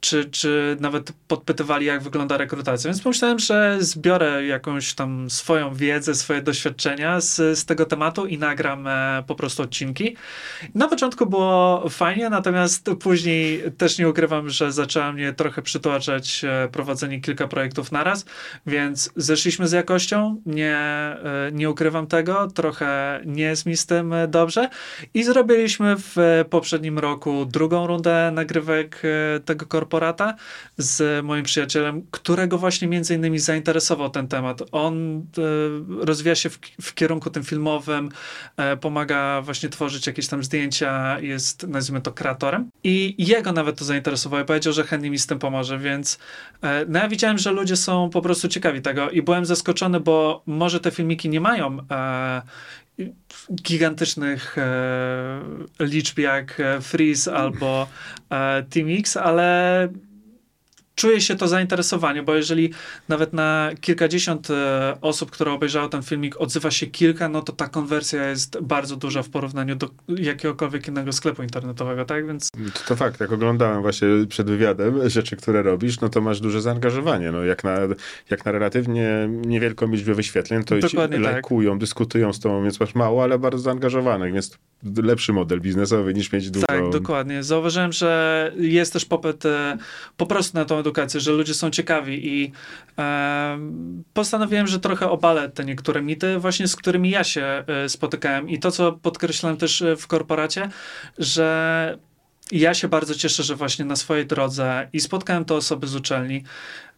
[0.00, 2.90] Czy, czy nawet podpytywali, jak wygląda rekrutacja.
[2.90, 8.38] Więc pomyślałem, że zbiorę jakąś tam swoją wiedzę, swoje doświadczenia z, z tego tematu i
[8.38, 10.16] nagram e, po prostu odcinki.
[10.74, 16.68] Na początku było fajnie, natomiast później też nie ukrywam, że zaczęła mnie trochę przytłaczać e,
[16.72, 18.24] prowadzenie kilka projektów naraz,
[18.66, 24.14] więc zeszliśmy z jakością, nie, e, nie ukrywam tego, trochę nie jest mi z tym
[24.28, 24.68] dobrze
[25.14, 29.02] i zrobiliśmy w poprzednim roku drugą rundę nagrywek
[29.44, 30.34] tego korporatu korporata
[30.78, 34.62] z moim przyjacielem, którego właśnie między innymi zainteresował ten temat.
[34.72, 38.08] On e, rozwija się w, w, kierunku tym filmowym,
[38.56, 43.84] e, pomaga właśnie tworzyć jakieś tam zdjęcia, jest nazwijmy to kreatorem i jego nawet to
[43.84, 46.18] zainteresowało i powiedział, że chętnie mi z tym pomoże, więc
[46.62, 50.42] e, no ja widziałem, że ludzie są po prostu ciekawi tego i byłem zaskoczony, bo
[50.46, 51.78] może te filmiki nie mają
[53.54, 55.40] gigantycznych e,
[55.80, 57.88] liczb jak e, Freeze albo
[58.30, 59.88] e, Team X, ale
[60.98, 62.70] czuje się to zainteresowanie, bo jeżeli
[63.08, 67.68] nawet na kilkadziesiąt e, osób, które obejrzały ten filmik, odzywa się kilka, no to ta
[67.68, 72.26] konwersja jest bardzo duża w porównaniu do jakiegokolwiek innego sklepu internetowego, tak?
[72.26, 72.50] Więc...
[72.50, 76.60] To, to fakt, jak oglądałem właśnie przed wywiadem rzeczy, które robisz, no to masz duże
[76.60, 77.32] zaangażowanie.
[77.32, 77.78] No jak na,
[78.30, 81.32] jak na relatywnie niewielką liczbę wyświetleń, to Dokładnie tak.
[81.32, 84.58] lajkują, dyskutują z tobą, więc masz mało, ale bardzo zaangażowanych, więc
[85.02, 86.66] lepszy model biznesowy niż mieć dużo.
[86.66, 87.42] Tak, dokładnie.
[87.42, 89.78] Zauważyłem, że jest też popyt e,
[90.16, 92.52] po prostu na tą edukację, że ludzie są ciekawi i
[92.98, 93.58] e,
[94.14, 98.48] postanowiłem, że trochę obalę te niektóre mity, właśnie z którymi ja się e, spotykałem.
[98.48, 100.68] I to, co podkreślam też e, w korporacie,
[101.18, 101.98] że
[102.52, 106.44] ja się bardzo cieszę, że właśnie na swojej drodze i spotkałem te osoby z uczelni,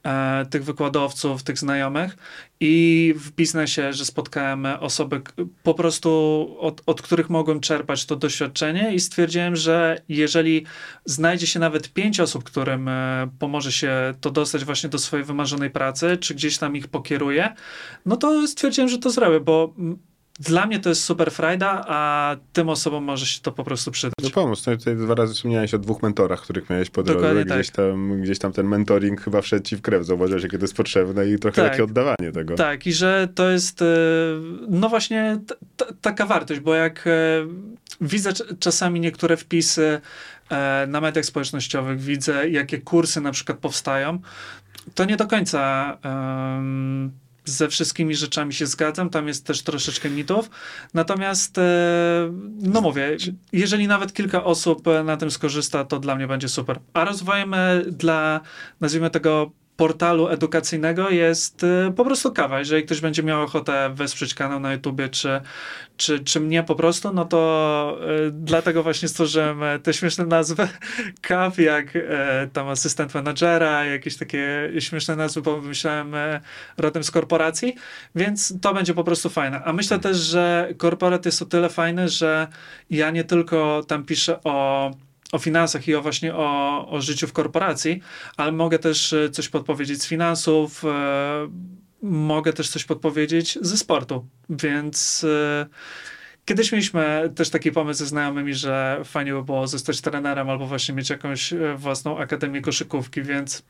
[0.02, 2.16] e, tych wykładowców, tych znajomych
[2.60, 5.22] i w biznesie, że spotkałem osoby
[5.62, 6.10] po prostu,
[6.60, 10.66] od, od których mogłem czerpać to doświadczenie i stwierdziłem, że jeżeli
[11.04, 15.70] znajdzie się nawet pięć osób, którym e, pomoże się to dostać właśnie do swojej wymarzonej
[15.70, 17.54] pracy, czy gdzieś tam ich pokieruje,
[18.06, 19.74] no to stwierdziłem, że to zrobię, bo
[20.40, 24.14] dla mnie to jest super frajda, a tym osobom może się to po prostu przydać.
[24.22, 24.66] No pomóc.
[24.66, 27.44] No, tutaj dwa razy wspomniałeś o dwóch mentorach, których miałeś po drodze.
[27.44, 27.76] Gdzieś, tak.
[27.76, 30.06] tam, gdzieś tam ten mentoring chyba wszedł ci w krew.
[30.06, 31.70] Zauważyłeś, jakie to jest potrzebne i trochę tak.
[31.70, 32.54] takie oddawanie tego.
[32.54, 33.86] Tak, i że to jest e,
[34.68, 35.38] no właśnie
[36.00, 37.10] taka wartość, bo jak e,
[38.00, 40.00] widzę czasami niektóre wpisy
[40.50, 44.18] e, na mediach społecznościowych, widzę jakie kursy na przykład powstają,
[44.94, 47.12] to nie do końca um,
[47.50, 50.50] ze wszystkimi rzeczami się zgadzam, tam jest też troszeczkę mitów.
[50.94, 51.62] Natomiast, e,
[52.62, 53.16] no mówię,
[53.52, 56.78] jeżeli nawet kilka osób na tym skorzysta, to dla mnie będzie super.
[56.92, 58.40] A rozwojem e, dla,
[58.80, 62.58] nazwijmy tego, portalu edukacyjnego jest y, po prostu kawa.
[62.58, 65.40] Jeżeli ktoś będzie miał ochotę wesprzeć kanał na YouTubie, czy,
[65.96, 70.68] czy, czy mnie po prostu, no to y, dlatego właśnie stworzyłem e, te śmieszne nazwy
[71.28, 72.08] kaw, jak y,
[72.52, 76.40] tam asystent menadżera, jakieś takie śmieszne nazwy, bo wymyślałem y,
[76.78, 77.74] rodem z korporacji,
[78.14, 79.64] więc to będzie po prostu fajne.
[79.64, 82.48] A myślę też, że korporat jest o tyle fajny, że
[82.90, 84.90] ja nie tylko tam piszę o
[85.32, 88.00] o finansach i o właśnie o, o życiu w korporacji,
[88.36, 91.48] ale mogę też e, coś podpowiedzieć z finansów, e,
[92.02, 95.66] mogę też coś podpowiedzieć ze sportu, więc e,
[96.50, 100.94] Kiedyś mieliśmy też taki pomysł ze znajomymi, że fajnie by było zostać trenerem albo właśnie
[100.94, 103.62] mieć jakąś e, własną akademię koszykówki, więc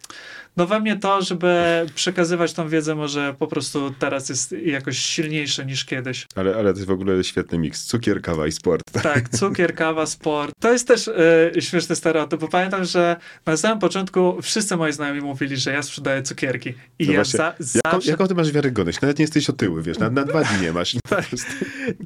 [0.56, 5.66] no we mnie to, żeby przekazywać tą wiedzę może po prostu teraz jest jakoś silniejsze
[5.66, 6.26] niż kiedyś.
[6.34, 7.84] Ale, ale to jest w ogóle świetny miks.
[7.84, 8.82] Cukier, kawa i sport.
[9.02, 10.52] Tak, cukier, kawa, sport.
[10.60, 13.16] To jest też y, śmieszny stereotyp, bo pamiętam, że
[13.46, 16.74] na samym początku wszyscy moi znajomi mówili, że ja sprzedaję cukierki.
[16.98, 18.10] I no ja właśnie, za, jaką, zawsze...
[18.10, 19.00] Jaką ty masz wiarygodność?
[19.00, 20.96] Nawet nie jesteś otyły, wiesz, na, na dwa dni nie masz.
[21.08, 21.24] tak.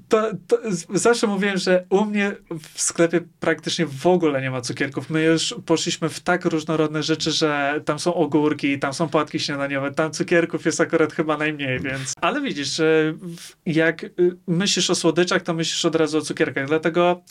[0.09, 0.64] to, to,
[0.95, 2.33] zawsze mówiłem, że u mnie
[2.73, 5.11] w sklepie praktycznie w ogóle nie ma cukierków.
[5.11, 9.93] My już poszliśmy w tak różnorodne rzeczy, że tam są ogórki, tam są płatki śniadaniowe,
[9.93, 12.13] tam cukierków jest akurat chyba najmniej, więc...
[12.21, 12.81] Ale widzisz,
[13.67, 14.07] jak
[14.47, 17.23] myślisz o słodyczach, to myślisz od razu o cukierkach, dlatego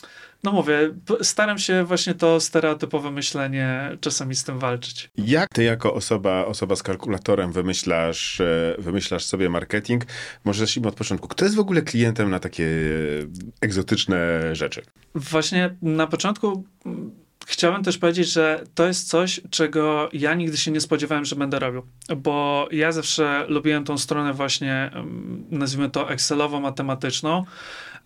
[0.44, 5.10] no mówię, staram się właśnie to stereotypowe myślenie czasami z tym walczyć.
[5.16, 10.04] Jak ty jako osoba, osoba z kalkulatorem wymyślasz, e, wymyślasz sobie marketing?
[10.44, 11.28] Może zacznijmy od początku.
[11.28, 12.66] Kto jest w ogóle klientem na takie
[13.60, 14.82] egzotyczne rzeczy?
[15.14, 16.64] Właśnie na początku
[17.46, 21.58] chciałem też powiedzieć, że to jest coś, czego ja nigdy się nie spodziewałem, że będę
[21.58, 21.82] robił.
[22.16, 24.90] Bo ja zawsze lubiłem tą stronę właśnie,
[25.50, 27.44] nazwijmy to Excelowo-matematyczną,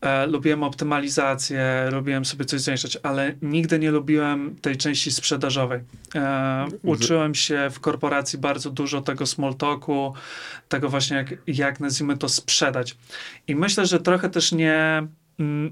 [0.01, 5.81] E, lubiłem optymalizację, lubiłem sobie coś zwiększać, ale nigdy nie lubiłem tej części sprzedażowej.
[6.15, 10.15] E, uczyłem się w korporacji bardzo dużo tego small talku,
[10.69, 12.97] tego właśnie jak, jak nazwijmy to sprzedać.
[13.49, 15.07] I myślę, że trochę też nie,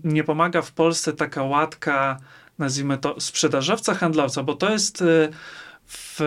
[0.05, 2.17] nie pomaga w Polsce taka łatka,
[2.59, 5.05] nazwijmy to sprzedażowca, handlowca, bo to jest...
[5.89, 6.21] W,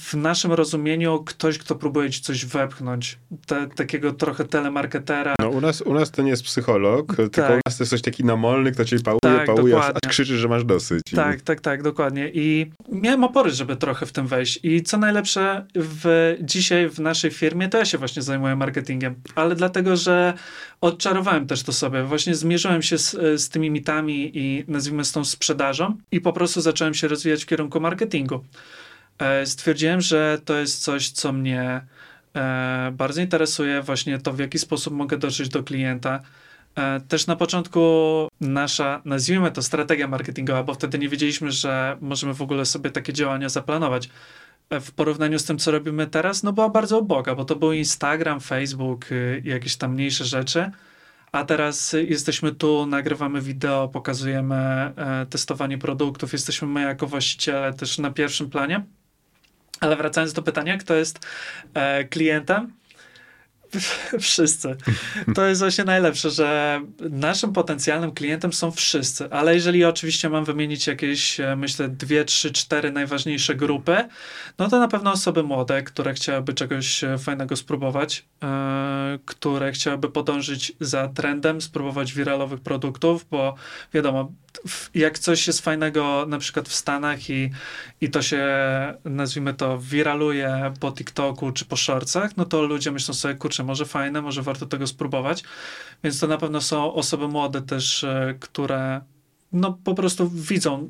[0.00, 3.18] w naszym rozumieniu ktoś, kto próbuje ci coś wepchnąć.
[3.46, 5.34] Te, takiego trochę telemarketera.
[5.40, 7.16] No u nas, u nas to nie jest psycholog, Tak.
[7.16, 10.00] tylko u nas to jest ktoś taki namolny, kto cię pałuje, Tak, pałuje, aż, dokładnie.
[10.04, 11.02] aż krzyczy, że masz dosyć.
[11.14, 12.30] Tak, tak, tak, dokładnie.
[12.34, 14.60] I miałem opory, żeby trochę w tym wejść.
[14.62, 19.54] I co najlepsze, w, dzisiaj w naszej firmie to ja się właśnie zajmuję marketingiem, ale
[19.54, 20.34] dlatego, że
[20.80, 22.02] odczarowałem też to sobie.
[22.02, 23.10] Właśnie zmierzyłem się z,
[23.42, 27.46] z tymi mitami i nazwijmy z tą sprzedażą i po prostu zacząłem się rozwijać w
[27.46, 28.44] kierunku marketingu.
[29.20, 31.86] E, Stwierdziłem, że to jest coś, co mnie
[32.36, 36.20] e, bardzo interesuje, właśnie to, w jaki sposób mogę dotrzeć do klienta.
[36.74, 37.80] E, Też na początku
[38.40, 43.12] nasza, nazwijmy to strategia marketingowa, bo wtedy nie wiedzieliśmy, że możemy w ogóle sobie takie
[43.12, 44.10] działania zaplanować.
[44.80, 48.40] W porównaniu z tym, co robimy teraz, no była bardzo uboga, bo to był Instagram,
[48.40, 50.70] Facebook, y, jakieś tam mniejsze rzeczy.
[51.32, 54.92] A teraz jesteśmy tu, nagrywamy wideo, pokazujemy
[55.30, 58.84] testowanie produktów, jesteśmy my jako właściciele też na pierwszym planie.
[59.80, 61.26] Ale wracając do pytania, kto jest
[61.74, 62.80] e, klientem?
[64.20, 64.76] Wszyscy.
[65.34, 70.86] To jest właśnie najlepsze, że naszym potencjalnym klientem są wszyscy, ale jeżeli oczywiście mam wymienić
[70.86, 74.08] jakieś, e, myślę, dwie, trzy, cztery najważniejsze grupy,
[74.58, 80.10] no to na pewno osoby młode, które chciałyby czegoś e, fajnego spróbować, e, które chciałyby
[80.10, 83.54] podążyć za trendem, spróbować wiralowych produktów, bo
[83.94, 84.32] wiadomo,
[84.94, 87.50] jak coś jest fajnego na przykład w Stanach i,
[88.00, 88.46] i to się,
[89.04, 93.86] nazwijmy to, wiraluje po TikToku czy po shortsach, no to ludzie myślą sobie, kurczę, może
[93.86, 95.42] fajne, może warto tego spróbować.
[96.04, 99.00] Więc to na pewno są osoby młode też, e, które
[99.52, 100.88] no po prostu widzą,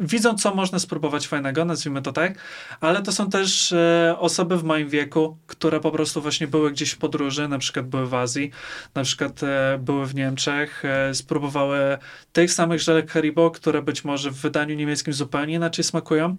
[0.00, 2.38] widzą, co można spróbować fajnego, nazwijmy to tak,
[2.80, 6.90] ale to są też e, osoby w moim wieku, które po prostu właśnie były gdzieś
[6.90, 8.50] w podróży, na przykład były w Azji,
[8.94, 11.98] na przykład e, były w Niemczech, e, spróbowały
[12.32, 16.36] tych samych żelek Haribo, które być może w wydaniu niemieckim zupełnie inaczej smakują.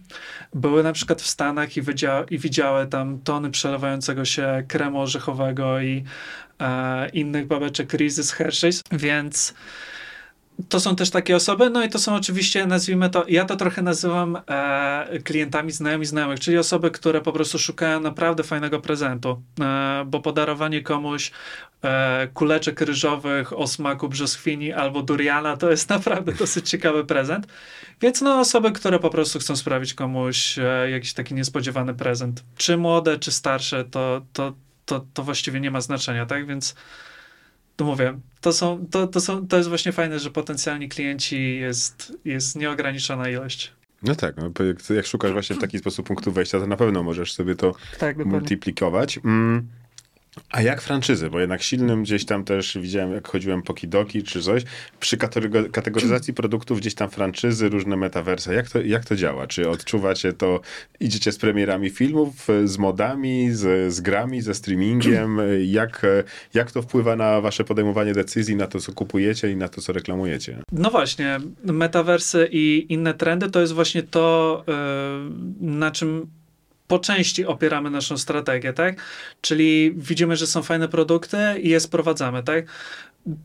[0.53, 1.82] Były na przykład w Stanach i,
[2.30, 6.03] i widziały tam tony przelewającego się kremu orzechowego i
[6.59, 9.53] e, innych babeczek Reese's Hershey's, więc
[10.70, 13.82] to są też takie osoby, no i to są oczywiście, nazwijmy to, ja to trochę
[13.82, 20.04] nazywam e, klientami znajomi znajomych, czyli osoby, które po prostu szukają naprawdę fajnego prezentu, e,
[20.06, 21.32] bo podarowanie komuś
[21.84, 27.47] e, kuleczek ryżowych o smaku brzoskwini albo duriana to jest naprawdę dosyć ciekawy prezent,
[28.02, 32.78] więc no osoby, które po prostu chcą sprawić komuś e, jakiś taki niespodziewany prezent, czy
[32.78, 34.54] młode, czy starsze, to, to,
[34.86, 36.76] to, to właściwie nie ma znaczenia, tak, więc
[37.82, 42.13] to mówię, to, są, to, to, są, to jest właśnie fajne, że potencjalni klienci jest,
[42.25, 43.71] jest nieograniczona ilość.
[44.03, 44.51] No tak, no,
[44.95, 48.25] jak szukasz właśnie w taki sposób punktu wejścia, to na pewno możesz sobie to Tak,
[48.25, 49.19] multiplikować.
[49.25, 49.67] Mm.
[50.51, 51.29] A jak franczyzy?
[51.29, 54.63] Bo jednak silnym gdzieś tam też widziałem, jak chodziłem po Kidoki czy coś,
[54.99, 55.17] przy
[55.71, 58.53] kategoryzacji produktów gdzieś tam franczyzy, różne metaverse.
[58.53, 59.47] Jak to, jak to działa?
[59.47, 60.59] Czy odczuwacie to,
[60.99, 65.38] idziecie z premierami filmów, z modami, z, z grami, ze streamingiem?
[65.61, 66.05] Jak,
[66.53, 69.93] jak to wpływa na wasze podejmowanie decyzji, na to, co kupujecie i na to, co
[69.93, 70.57] reklamujecie?
[70.71, 74.73] No właśnie, metaversy i inne trendy to jest właśnie to, yy,
[75.61, 76.27] na czym
[76.91, 79.01] po części opieramy naszą strategię, tak?
[79.41, 82.65] Czyli widzimy, że są fajne produkty i je sprowadzamy, tak?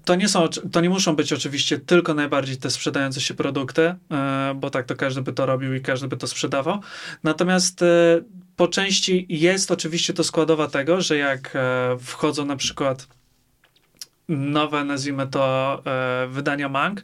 [0.05, 4.17] To nie, są, to nie muszą być oczywiście tylko najbardziej te sprzedające się produkty, yy,
[4.55, 6.81] bo tak to każdy by to robił i każdy by to sprzedawał.
[7.23, 8.25] Natomiast yy,
[8.57, 13.09] po części jest oczywiście to składowa tego, że jak e, wchodzą na przykład
[14.29, 17.03] nowe, nazwijmy to, e, wydania mang,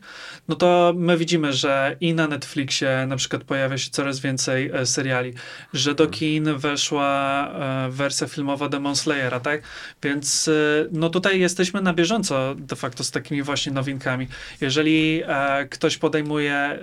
[0.49, 4.87] no to my widzimy, że i na Netflixie na przykład pojawia się coraz więcej e,
[4.87, 5.35] seriali,
[5.73, 9.63] że do kin weszła e, wersja filmowa Demon Slayera, tak?
[10.03, 10.51] Więc
[10.93, 14.29] no tutaj jesteśmy na bieżąco de facto z takimi właśnie nowinkami.
[14.61, 15.23] Jeżeli
[15.71, 16.79] ktoś podejmuje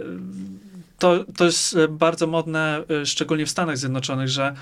[1.00, 4.56] to, to jest bardzo modne, szczególnie w Stanach Zjednoczonych, że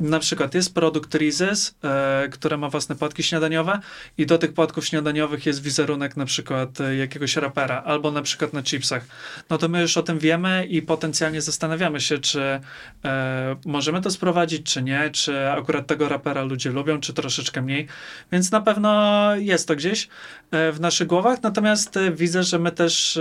[0.00, 3.80] na przykład jest produkt Reese's, e, które ma własne płatki śniadaniowe
[4.18, 8.52] i do tych płatków śniadaniowych jest wizerunek na przykład e, jakiegoś rapera albo na przykład
[8.52, 9.04] na chipsach.
[9.50, 12.60] No to my już o tym wiemy i potencjalnie zastanawiamy się, czy
[13.04, 17.88] e, możemy to sprowadzić, czy nie, czy akurat tego rapera ludzie lubią, czy troszeczkę mniej.
[18.32, 20.08] Więc na pewno jest to gdzieś
[20.50, 23.18] e, w naszych głowach, natomiast e, widzę, że my też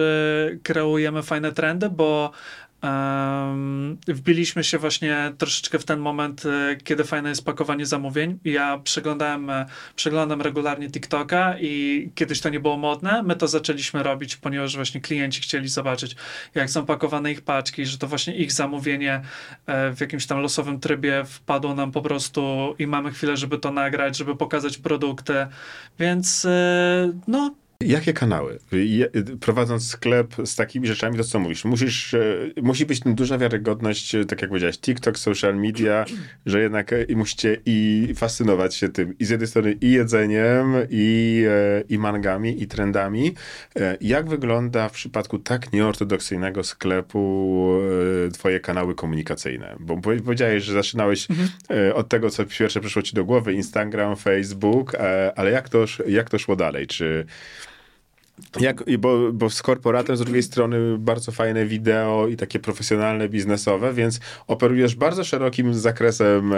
[0.63, 2.31] kreujemy fajne trendy, bo
[2.83, 8.39] Um, wbiliśmy się właśnie troszeczkę w ten moment, e, kiedy fajne jest pakowanie zamówień.
[8.45, 9.65] Ja przeglądałem, e,
[9.95, 13.23] przeglądam regularnie TikToka i kiedyś to nie było modne.
[13.23, 16.15] My to zaczęliśmy robić, ponieważ właśnie klienci chcieli zobaczyć,
[16.55, 19.21] jak są pakowane ich paczki, że to właśnie ich zamówienie
[19.65, 23.71] e, w jakimś tam losowym trybie wpadło nam po prostu i mamy chwilę, żeby to
[23.71, 25.47] nagrać, żeby pokazać produkty.
[25.99, 26.47] Więc
[27.27, 27.55] no,
[27.85, 28.59] Jakie kanały?
[29.39, 31.65] Prowadząc sklep z takimi rzeczami, to co mówisz?
[31.65, 36.05] Musisz, e, musi być duża wiarygodność, e, tak jak powiedziałeś, TikTok, social media,
[36.45, 41.45] że jednak e, musicie i fascynować się tym i z jednej strony i jedzeniem, i,
[41.89, 43.33] i mangami, i trendami.
[44.01, 47.79] Jak wygląda w przypadku tak nieortodoksyjnego sklepu
[48.33, 49.75] twoje kanały komunikacyjne?
[49.79, 51.49] Bo powiedziałeś, że zaczynałeś mhm.
[51.93, 54.95] od tego, co pierwsze przyszło ci do głowy, Instagram, Facebook,
[55.35, 56.87] ale jak to, jak to szło dalej?
[56.87, 57.25] Czy
[58.59, 63.93] jak, bo, bo z korporatem z drugiej strony bardzo fajne wideo i takie profesjonalne, biznesowe,
[63.93, 66.57] więc operujesz bardzo szerokim zakresem e,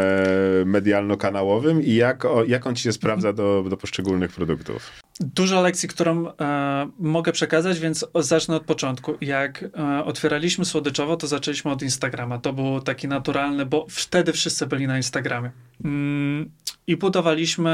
[0.66, 4.92] medialno-kanałowym i jak, jak on ci się sprawdza do, do poszczególnych produktów?
[5.20, 9.14] Dużo lekcji, którą e, mogę przekazać, więc zacznę od początku.
[9.22, 12.40] Jak e, otwieraliśmy słodyczowo, to zaczęliśmy od Instagrama.
[12.40, 15.52] To był taki naturalny, bo wtedy wszyscy byli na Instagramie.
[15.86, 16.52] Mm,
[16.88, 17.72] I budowaliśmy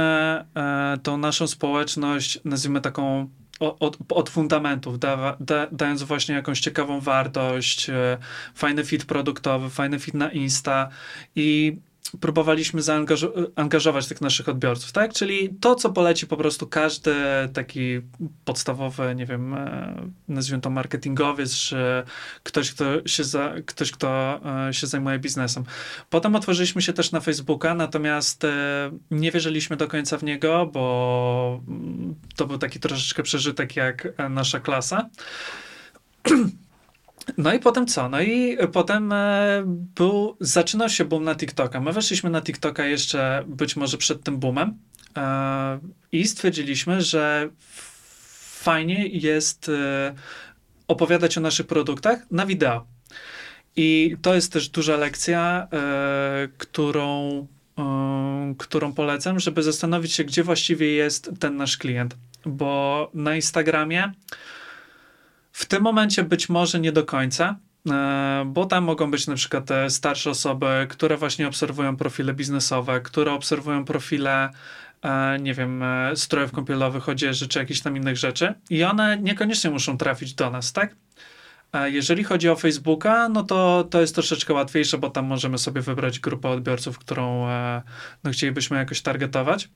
[0.55, 3.29] e, tą naszą społeczność, nazwijmy taką
[3.61, 8.17] od, od fundamentów, da, da, dając właśnie jakąś ciekawą wartość, e,
[8.55, 10.89] fajny fit produktowy, fajny fit na Insta
[11.35, 11.77] i
[12.19, 15.13] próbowaliśmy zaangażować tych naszych odbiorców, tak?
[15.13, 17.13] Czyli to, co poleci po prostu każdy
[17.53, 18.01] taki
[18.45, 19.95] podstawowy, nie wiem, e,
[20.27, 22.03] nazwijmy to marketingowiec, czy
[22.43, 25.63] ktoś, kto się, za, ktoś, kto e, się zajmuje biznesem.
[26.09, 31.61] Potem otworzyliśmy się też na Facebooka, natomiast e, nie wierzyliśmy do końca w niego, bo
[31.67, 35.09] mm, to był taki troszeczkę przeżytek jak nasza klasa.
[37.37, 38.09] No i potem co?
[38.09, 39.63] No i potem e,
[39.95, 41.81] był, zaczynał się boom na TikToka.
[41.81, 44.77] My weszliśmy na TikToka jeszcze być może przed tym boomem
[45.17, 45.79] e,
[46.11, 47.49] i stwierdziliśmy, że
[48.51, 50.13] fajnie jest e,
[50.87, 52.85] opowiadać o naszych produktach na wideo.
[53.75, 55.67] I to jest też duża lekcja,
[56.57, 57.47] którą,
[58.57, 62.17] którą polecam, żeby zastanowić się, gdzie właściwie jest ten nasz klient.
[62.45, 64.11] Bo na Instagramie
[65.51, 67.55] w tym momencie być może nie do końca,
[67.89, 73.01] e, bo tam mogą być na przykład te starsze osoby, które właśnie obserwują profile biznesowe,
[73.01, 74.49] które obserwują profile
[75.01, 79.69] e, nie wiem, e, strojów kąpielowych, odzieży czy jakichś tam innych rzeczy i one niekoniecznie
[79.69, 80.95] muszą trafić do nas, tak?
[81.85, 86.19] Jeżeli chodzi o Facebooka, no to to jest troszeczkę łatwiejsze, bo tam możemy sobie wybrać
[86.19, 87.47] grupę odbiorców, którą
[88.23, 89.69] no, chcielibyśmy jakoś targetować.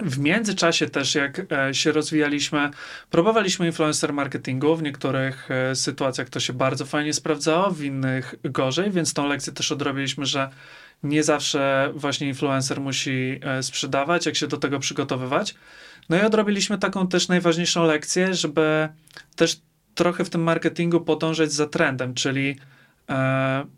[0.00, 2.70] W międzyczasie też, jak e, się rozwijaliśmy,
[3.10, 4.76] próbowaliśmy influencer marketingu.
[4.76, 9.52] W niektórych e, sytuacjach to się bardzo fajnie sprawdzało, w innych gorzej, więc tą lekcję
[9.52, 10.50] też odrobiliśmy, że
[11.02, 15.54] nie zawsze właśnie influencer musi e, sprzedawać, jak się do tego przygotowywać.
[16.08, 18.88] No i odrobiliśmy taką też najważniejszą lekcję, żeby
[19.36, 19.60] też
[19.94, 22.56] trochę w tym marketingu podążać za trendem, czyli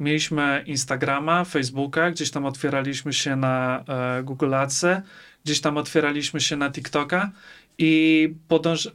[0.01, 5.03] mieliśmy Instagrama, Facebooka, gdzieś tam otwieraliśmy się na e, Google Adsy,
[5.45, 7.31] gdzieś tam otwieraliśmy się na TikToka
[7.79, 8.91] i podąż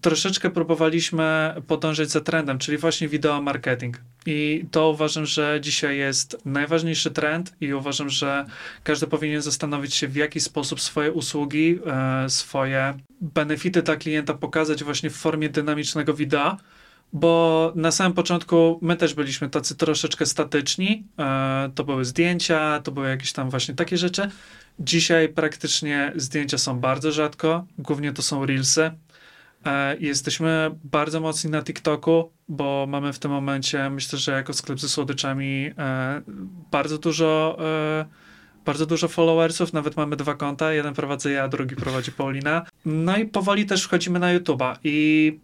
[0.00, 4.00] troszeczkę próbowaliśmy podążać za trendem, czyli właśnie wideo marketing.
[4.26, 8.46] I to uważam, że dzisiaj jest najważniejszy trend i uważam, że
[8.84, 14.84] każdy powinien zastanowić się, w jaki sposób swoje usługi, e, swoje benefity dla klienta pokazać
[14.84, 16.56] właśnie w formie dynamicznego wideo,
[17.12, 21.04] bo na samym początku my też byliśmy tacy troszeczkę statyczni.
[21.18, 24.30] E, to były zdjęcia, to były jakieś tam właśnie takie rzeczy.
[24.80, 28.90] Dzisiaj praktycznie zdjęcia są bardzo rzadko, głównie to są reelsy.
[29.66, 34.80] E, jesteśmy bardzo mocni na TikToku, bo mamy w tym momencie, myślę, że jako sklep
[34.80, 36.22] ze słodyczami e,
[36.70, 37.58] bardzo dużo
[38.66, 42.66] bardzo dużo followersów, nawet mamy dwa konta, jeden prowadzę ja, drugi prowadzi Paulina.
[42.84, 45.38] No i powoli też wchodzimy na YouTube'a i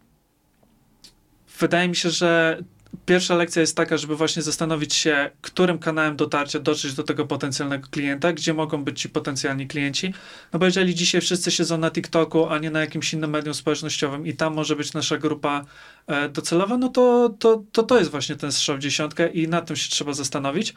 [1.58, 2.58] wydaje mi się, że
[3.06, 7.88] pierwsza lekcja jest taka, żeby właśnie zastanowić się, którym kanałem dotarcia dotrzeć do tego potencjalnego
[7.90, 10.14] klienta, gdzie mogą być ci potencjalni klienci.
[10.52, 14.26] No bo jeżeli dzisiaj wszyscy siedzą na TikToku, a nie na jakimś innym medium społecznościowym
[14.26, 15.64] i tam może być nasza grupa
[16.06, 19.60] e, docelowa, no to to, to to jest właśnie ten strzał w dziesiątkę i na
[19.60, 20.74] tym się trzeba zastanowić.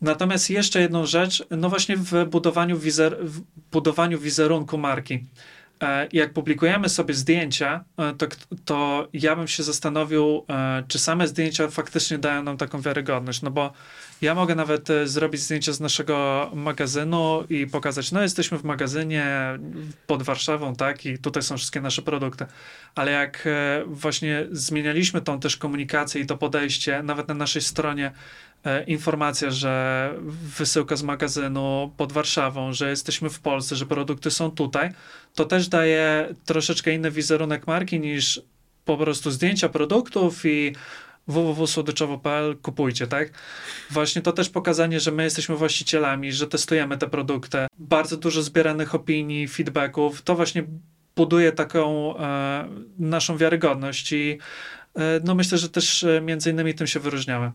[0.00, 3.40] Natomiast jeszcze jedną rzecz, no właśnie w budowaniu, wizer w
[3.72, 5.24] budowaniu wizerunku marki.
[5.82, 8.26] E, jak publikujemy sobie zdjęcia, e, to,
[8.64, 13.42] to ja bym się zastanowił, e, czy same zdjęcia faktycznie dają nam taką wiarygodność.
[13.42, 13.72] No bo
[14.20, 19.24] ja mogę nawet zrobić zdjęcie z naszego magazynu i pokazać, no jesteśmy w magazynie
[20.06, 22.46] pod Warszawą, tak, i tutaj są wszystkie nasze produkty.
[22.94, 23.48] Ale jak
[23.86, 28.12] właśnie zmienialiśmy tą też komunikację i to podejście, nawet na naszej stronie,
[28.86, 30.14] informacja, że
[30.58, 34.90] wysyłka z magazynu pod Warszawą, że jesteśmy w Polsce, że produkty są tutaj,
[35.34, 38.42] to też daje troszeczkę inny wizerunek marki niż
[38.84, 40.74] po prostu zdjęcia produktów i
[41.28, 43.32] www.słodyczowo.pl kupujcie, tak?
[43.90, 47.58] Właśnie to też pokazanie, że my jesteśmy właścicielami, że testujemy te produkty.
[47.78, 50.22] Bardzo dużo zbieranych opinii, feedbacków.
[50.22, 50.64] To właśnie
[51.16, 52.68] buduje taką e,
[52.98, 54.38] naszą wiarygodność i
[54.96, 57.52] e, no myślę, że też e, między innymi tym się wyróżniamy.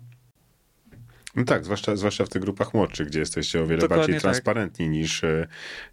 [1.37, 4.21] No tak, zwłaszcza, zwłaszcza w tych grupach młodszych, gdzie jesteście o wiele Dokładnie bardziej tak.
[4.21, 5.47] transparentni niż, e,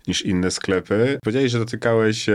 [0.08, 1.18] niż inne sklepy.
[1.22, 2.34] Powiedziałeś, że dotykałeś e,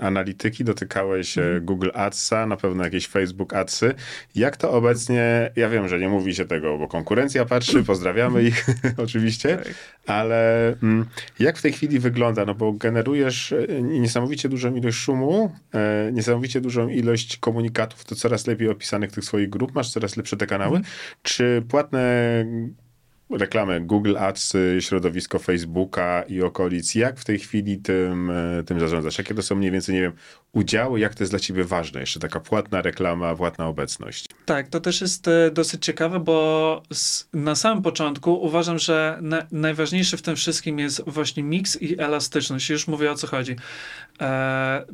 [0.00, 1.56] analityki, dotykałeś Mhm.
[1.56, 3.94] e, Google Adsa, na pewno jakieś Facebook Adsy.
[4.34, 8.66] Jak to obecnie, ja wiem, że nie mówi się tego, bo konkurencja patrzy, pozdrawiamy ich
[9.04, 9.74] oczywiście, Tak.
[10.06, 11.04] ale mm,
[11.38, 12.44] jak w tej chwili wygląda?
[12.44, 18.46] No bo generujesz e, niesamowicie dużą ilość szumu, e, niesamowicie dużą ilość komunikatów, to coraz
[18.46, 20.80] lepiej opisanych tych swoich grup, masz coraz lepsze te kanały.
[21.22, 22.44] Czy płatne
[23.30, 28.80] reklamy Google Ads, y, środowisko Facebooka i okolic, jak w tej chwili tym, e, tym
[28.80, 29.18] zarządzasz?
[29.18, 30.12] Jakie to są mniej więcej, nie wiem,
[30.52, 32.00] udziały, jak to jest dla ciebie ważne?
[32.00, 34.26] Jeszcze taka płatna reklama, płatna obecność.
[34.46, 36.82] Tak, to też jest e, dosyć ciekawe, bo
[37.32, 42.70] na samym początku uważam, że na, najważniejszy w tym wszystkim jest właśnie miks i elastyczność.
[42.70, 43.56] Już mówię o co chodzi.
[44.20, 44.84] E,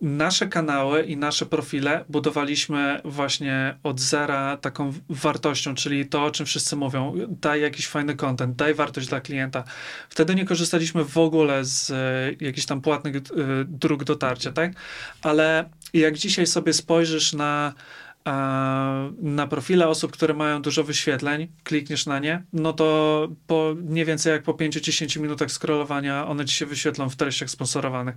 [0.00, 6.46] nasze kanały i nasze profile budowaliśmy właśnie od zera taką wartością, czyli to, o czym
[6.46, 7.14] wszyscy mówią.
[7.28, 9.64] Daj jakiś fajny content, daj wartość dla klienta.
[10.08, 13.20] Wtedy nie korzystaliśmy w ogóle z e, jakichś tam płatnych e,
[13.64, 14.72] dróg dotarcia, tak?
[15.22, 17.72] Ale jak dzisiaj sobie spojrzysz na
[19.18, 24.32] na profile osób, które mają dużo wyświetleń, klikniesz na nie, no to po nie więcej
[24.32, 28.14] jak po 5-10 minutach scrollowania one ci się wyświetlą w treściach sponsorowanych.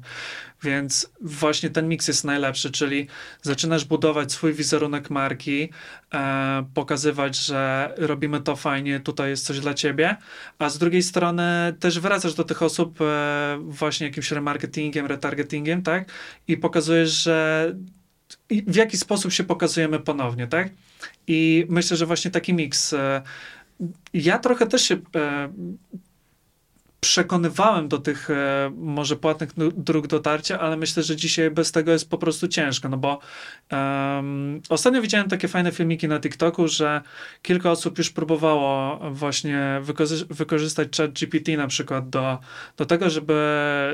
[0.63, 3.07] Więc właśnie ten miks jest najlepszy, czyli
[3.41, 5.69] zaczynasz budować swój wizerunek marki,
[6.13, 10.15] e, pokazywać, że robimy to fajnie, tutaj jest coś dla ciebie,
[10.59, 16.11] a z drugiej strony też wracasz do tych osób e, właśnie jakimś remarketingiem, retargetingiem, tak?
[16.47, 17.75] I pokazujesz, że
[18.67, 20.69] w jaki sposób się pokazujemy ponownie, tak?
[21.27, 22.93] I myślę, że właśnie taki miks.
[22.93, 23.21] e,
[24.13, 25.49] Ja trochę też się e,
[27.03, 32.09] przekonywałem do tych e, może płatnych dróg dotarcia, ale myślę, że dzisiaj bez tego jest
[32.09, 33.19] po prostu ciężko, no bo
[34.69, 37.01] ostatnio widziałem takie fajne filmiki na TikToku, że
[37.41, 42.37] kilka osób już próbowało właśnie wykorzy- wykorzystać chat GPT na przykład do,
[42.77, 43.33] do tego, żeby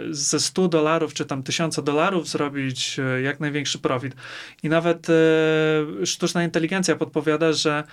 [0.10, 4.16] ze 100 dolarów czy tam 1000 dolarów zrobić e, jak największy profit.
[4.64, 7.84] I nawet e, sztuczna inteligencja podpowiada, że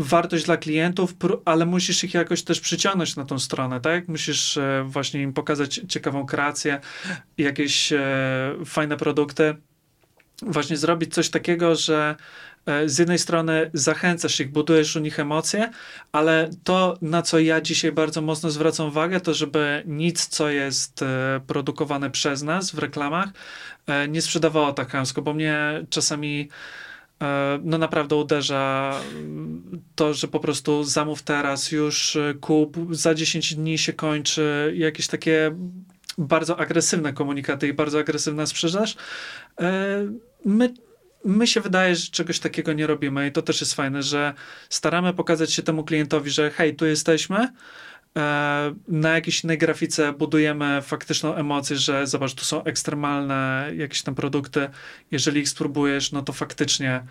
[0.00, 4.08] wartość dla klientów, ale musisz ich jakoś też przyciągnąć na tą stronę, tak?
[4.08, 6.80] Musisz e, właśnie im pokazać ciekawą kreację,
[7.38, 8.00] jakieś e,
[8.66, 9.56] fajne produkty.
[10.42, 12.16] Właśnie zrobić coś takiego, że
[12.66, 15.70] e, z jednej strony zachęcasz ich, budujesz u nich emocje,
[16.12, 21.04] ale to, na co ja dzisiaj bardzo mocno zwracam uwagę, to żeby nic, co jest
[21.46, 23.28] produkowane przez nas w reklamach,
[24.08, 26.48] nie sprzedawało tak chamsko, bo mnie czasami
[27.62, 33.54] no naprawdę uderza mm, to, że po prostu zamów teraz, już e, kup, za 10
[33.54, 35.56] dni się kończy, jakieś takie
[36.18, 38.96] bardzo agresywne komunikaty i bardzo agresywna sprzedaż.
[39.60, 40.06] E,
[40.44, 40.74] My,
[41.24, 44.34] my się wydaje, że czegoś takiego nie robimy i to też jest fajne, że
[44.68, 47.52] staramy pokazać się temu klientowi, że hej, tu jesteśmy, e,
[48.88, 54.68] na jakiejś innej grafice budujemy faktyczną emocję, że zobacz, tu są ekstremalne jakieś tam produkty,
[55.10, 57.02] jeżeli ich spróbujesz, no to faktycznie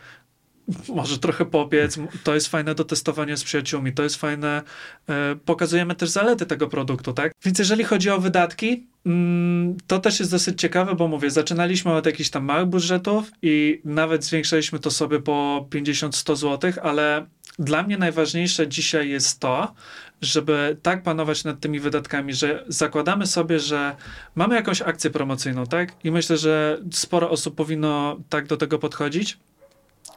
[0.90, 4.62] może trochę pobiec, to jest fajne do testowania z przyjaciółmi, to jest fajne,
[5.10, 7.32] e, pokazujemy też zalety tego produktu, tak?
[7.46, 12.06] Więc jeżeli chodzi o wydatki, mm, to też jest dosyć ciekawe, bo mówię, zaczynaliśmy od
[12.06, 17.26] jakichś tam małych budżetów i nawet zwiększaliśmy to sobie po 50-100 zł, ale
[17.60, 19.74] dla mnie najważniejsze dzisiaj jest to,
[20.22, 23.96] żeby tak panować nad tymi wydatkami, że zakładamy sobie, że
[24.36, 25.94] mamy jakąś akcję promocyjną, tak?
[26.04, 29.38] I myślę, że sporo osób powinno tak do tego podchodzić,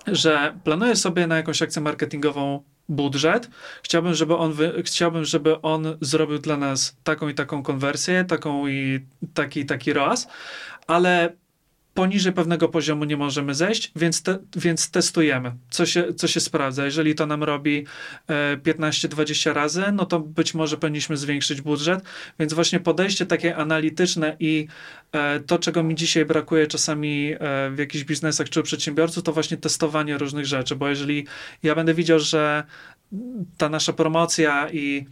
[0.06, 3.50] że planuję sobie na jakąś akcję marketingową budżet.
[3.82, 8.68] Chciałbym, żeby on, wy, chciałbym, żeby on zrobił dla nas taką i taką konwersję, taką
[8.68, 10.28] i taki taki ROAS,
[10.86, 11.32] ale
[11.94, 16.84] poniżej pewnego poziomu nie możemy zejść, więc, te, więc testujemy, co się, co się sprawdza.
[16.84, 17.86] Jeżeli to nam robi
[18.28, 22.04] e, 15-20 razy, no to być może powinniśmy zwiększyć budżet,
[22.38, 24.66] więc właśnie podejście takie analityczne i
[25.12, 29.32] e, to, czego mi dzisiaj brakuje czasami e, w jakichś biznesach czy u przedsiębiorców, to
[29.32, 31.26] właśnie testowanie różnych rzeczy, bo jeżeli
[31.62, 32.64] ja będę widział, że
[33.58, 35.06] ta nasza promocja i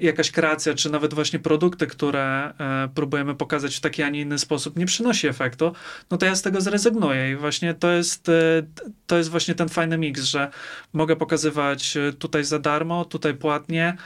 [0.00, 4.38] jakaś kreacja, czy nawet właśnie produkty, które e, próbujemy pokazać w taki, a nie inny
[4.38, 5.72] sposób, nie przynosi efektu,
[6.10, 7.32] no to ja z tego zrezygnuję.
[7.32, 8.32] I właśnie to jest, e,
[9.06, 10.50] to jest właśnie ten fajny miks, że
[10.92, 13.96] mogę pokazywać e, tutaj za darmo, tutaj płatnie,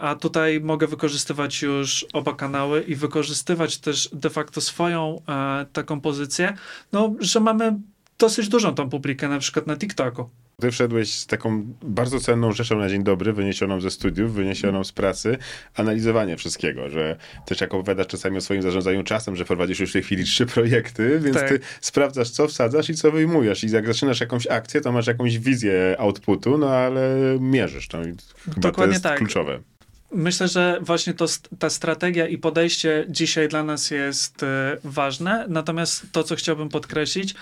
[0.00, 5.22] a tutaj mogę wykorzystywać już oba kanały i wykorzystywać też de facto swoją
[5.72, 6.56] taką pozycję,
[6.92, 7.80] no, że mamy
[8.22, 10.30] dosyć dużą tą publikę, na przykład na TikToku.
[10.60, 14.92] Ty wszedłeś z taką bardzo cenną rzeczą na dzień dobry, wyniesioną ze studiów, wyniesioną z
[14.92, 15.38] pracy,
[15.74, 17.16] analizowanie wszystkiego, że
[17.46, 20.46] też jak opowiadasz czasami o swoim zarządzaniu czasem, że prowadzisz już w tej chwili trzy
[20.46, 21.48] projekty, więc Tak.
[21.48, 23.64] ty sprawdzasz, co wsadzasz i co wyjmujesz.
[23.64, 27.88] I jak zaczynasz jakąś akcję, to masz jakąś wizję outputu, no ale mierzysz.
[27.92, 29.18] No, i chyba to Dokładnie jest tak.
[29.18, 29.60] kluczowe.
[30.14, 31.26] Myślę, że właśnie to,
[31.58, 35.46] ta strategia i podejście dzisiaj dla nas jest e, ważne.
[35.48, 37.34] Natomiast to, co chciałbym podkreślić,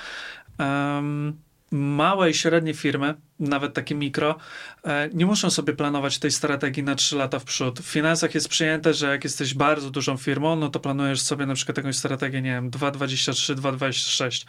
[0.61, 1.39] em,
[1.71, 4.37] małe i średnie firmy, nawet takie mikro,
[4.85, 7.81] e, nie muszą sobie planować tej strategii na 3 lata w przód.
[7.81, 11.55] W finansach jest przyjęte, że jak jesteś bardzo dużą firmą, no to planujesz sobie na
[11.55, 14.47] przykład jakąś strategię, nie wiem, 2,23, 2,26.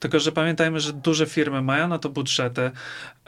[0.00, 2.70] Tylko, że pamiętajmy, że duże firmy mają na to budżety,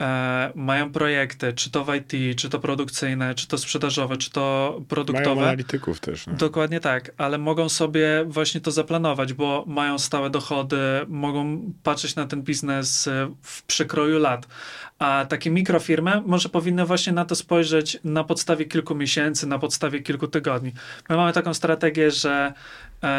[0.01, 4.67] e, mają projekty, czy to w IT, czy to produkcyjne, czy to sprzedażowe, czy to
[4.71, 5.41] Mają produktowe.
[5.41, 6.27] analityków też.
[6.27, 6.33] No.
[6.33, 12.25] Dokładnie tak, ale mogą sobie właśnie to zaplanować, bo mają stałe dochody, mogą patrzeć na
[12.27, 14.47] ten biznes e, w przekroju lat.
[14.99, 19.99] A takie mikrofirmy może powinny właśnie na to spojrzeć na podstawie kilku miesięcy, na podstawie
[19.99, 20.71] kilku tygodni.
[21.09, 22.53] My mamy taką strategię, że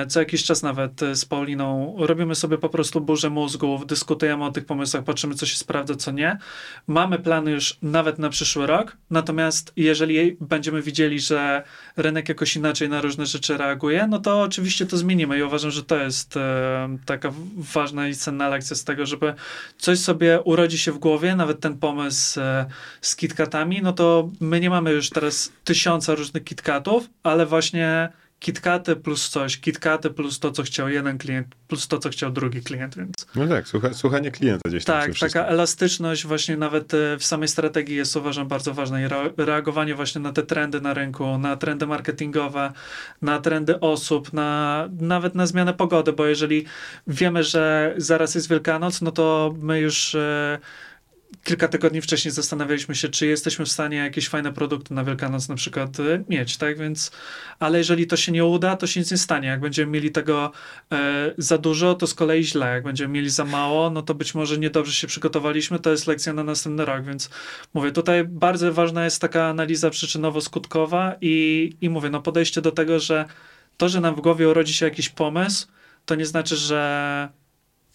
[0.09, 4.53] co jakiś czas nawet e, z Pauliną robimy sobie po prostu burzę mózgów, dyskutujemy o
[4.53, 6.39] tych pomysłach, patrzymy, co się sprawdza, co nie.
[6.87, 11.63] Mamy plany już nawet na przyszły rok, natomiast jeżeli będziemy widzieli, że
[11.97, 15.83] rynek jakoś inaczej na różne rzeczy reaguje, no to oczywiście to zmienimy i uważam, że
[15.83, 19.35] to jest e, taka ważna i cenna lekcja z tego, żeby
[19.79, 22.67] coś sobie urodzi się w głowie, nawet ten pomysł e,
[23.01, 28.09] z kitkatami, no to my nie mamy już teraz tysiąca różnych kitkatów, ale właśnie
[28.41, 32.63] kitkaty plus coś, kitkaty plus to, co chciał jeden klient, plus to, co chciał drugi
[32.63, 34.97] klient, więc No tak, słucha, słuchanie klienta gdzieś tam.
[35.01, 35.29] tak, wszystkim.
[35.43, 39.95] taka elastyczność właśnie nawet e, w samej strategii jest uważam bardzo ważna i re- reagowanie
[39.95, 42.73] właśnie na te trendy na rynku, na trendy marketingowe,
[43.23, 46.65] na trendy osób, na, nawet na zmianę pogody, bo jeżeli
[47.07, 50.59] wiemy, że zaraz jest Wielkanoc, no to my już e,
[51.45, 55.55] kilka tygodni wcześniej zastanawialiśmy się, czy jesteśmy w stanie jakieś fajne produkty na Wielkanoc na
[55.55, 57.11] przykład e, mieć, tak, więc
[57.59, 59.49] ale jeżeli to się nie uda, to się nic nie stanie.
[59.49, 60.53] Jak będziemy mieli tego
[60.93, 62.67] e, za dużo, to z kolei źle.
[62.67, 66.33] Jak będziemy mieli za mało, no to być może niedobrze się przygotowaliśmy, to jest lekcja
[66.33, 67.31] na następny rok, więc
[67.75, 73.01] mówię, tutaj bardzo ważna jest taka analiza przyczynowo-skutkowa i, i mówię, no podejście do tego,
[73.01, 73.25] że
[73.77, 75.67] to, że nam w głowie urodzi się jakiś pomysł,
[76.07, 77.29] to nie znaczy, że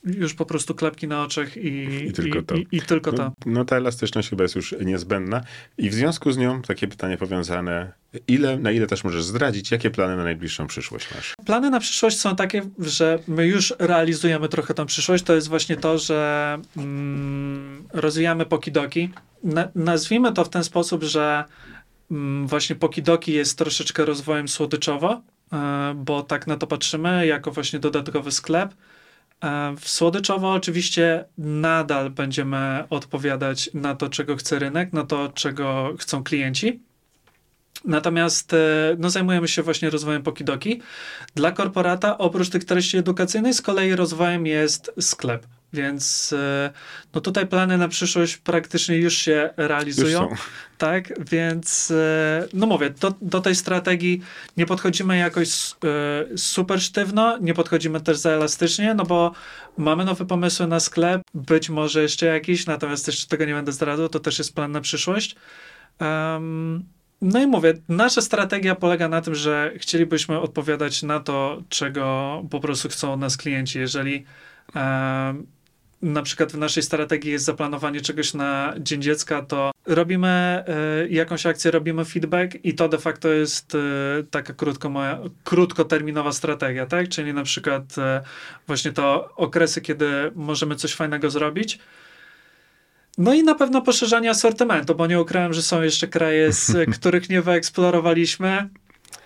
[0.06, 2.56] już po prostu klapki na oczach i, I tylko to.
[2.56, 3.24] I, i tylko to.
[3.24, 5.42] No, no ta elastyczność chyba jest już niezbędna.
[5.78, 7.92] I w związku z nią takie pytanie powiązane,
[8.28, 11.34] ile, na ile też możesz zdradzić, jakie plany na najbliższą przyszłość masz?
[11.46, 15.24] Plany na przyszłość są takie, że my już realizujemy trochę tą przyszłość.
[15.24, 19.10] To jest właśnie to, że mm, rozwijamy pokidoki.
[19.44, 21.44] Na, nazwijmy to w ten sposób, że
[22.12, 25.22] mm, właśnie pokidoki jest troszeczkę rozwojem słodyczowo,
[25.54, 28.74] e, bo tak na to patrzymy, jako właśnie dodatkowy sklep.
[29.44, 35.94] E, W słodyczowo oczywiście nadal będziemy odpowiadać na to, czego chce rynek, na to, czego
[36.00, 36.80] chcą klienci.
[37.86, 38.58] Natomiast e,
[39.00, 40.82] no, zajmujemy się właśnie rozwojem Pokidoki.
[41.36, 45.48] Dla korporata oprócz tych treści edukacyjnych z kolei rozwojem jest sklep.
[45.74, 46.72] Więc e,
[47.14, 50.30] no tutaj plany na przyszłość praktycznie już się realizują.
[50.30, 50.40] Już.
[50.78, 54.22] Tak, więc e, no mówię, do, do tej strategii
[54.58, 59.32] nie podchodzimy jakoś e, super sztywno, nie podchodzimy też za elastycznie, no bo
[59.78, 64.10] mamy nowe pomysły na sklep, być może jeszcze jakiś, natomiast jeszcze tego nie będę zdradzał,
[64.10, 65.36] to też jest plan na przyszłość.
[66.00, 66.84] Em,
[67.22, 72.60] no i mówię, nasza strategia polega na tym, że chcielibyśmy odpowiadać na to, czego po
[72.60, 73.80] prostu chcą od nas klienci.
[73.80, 74.26] Jeżeli
[74.76, 75.48] em,
[76.04, 80.64] na przykład w naszej strategii jest zaplanowanie czegoś na Dzień Dziecka, to robimy e,
[81.10, 83.80] jakąś akcję, robimy feedback i to de facto jest e,
[84.32, 87.10] taka krótko moja, krótkoterminowa strategia, tak?
[87.10, 88.22] Czyli na przykład e,
[88.68, 91.80] właśnie to okresy, kiedy możemy coś fajnego zrobić.
[93.18, 97.30] No i na pewno poszerzanie asortymentu, bo nie ukrywam, że są jeszcze kraje, z których
[97.30, 98.70] nie wyeksplorowaliśmy.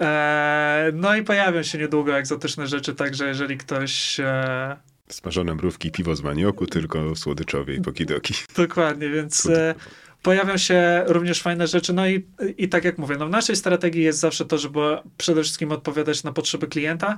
[0.01, 4.77] E, no i pojawią się niedługo egzotyczne rzeczy, także jeżeli ktoś e,
[5.09, 8.33] Smażone mrówki, piwo z manioku, tylko słodyczowie i pokidoki.
[8.55, 9.75] Dokładnie, więc e,
[10.21, 11.93] pojawią się również fajne rzeczy.
[11.93, 12.25] No i,
[12.57, 14.79] i tak jak mówię, no w naszej strategii jest zawsze to, żeby
[15.17, 17.17] przede wszystkim odpowiadać na potrzeby klienta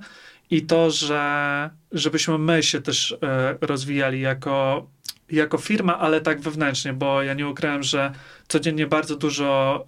[0.50, 4.88] i to, że żebyśmy my się też e, rozwijali jako,
[5.32, 8.12] jako firma, ale tak wewnętrznie, bo ja nie ukrywam, że
[8.48, 9.86] codziennie bardzo dużo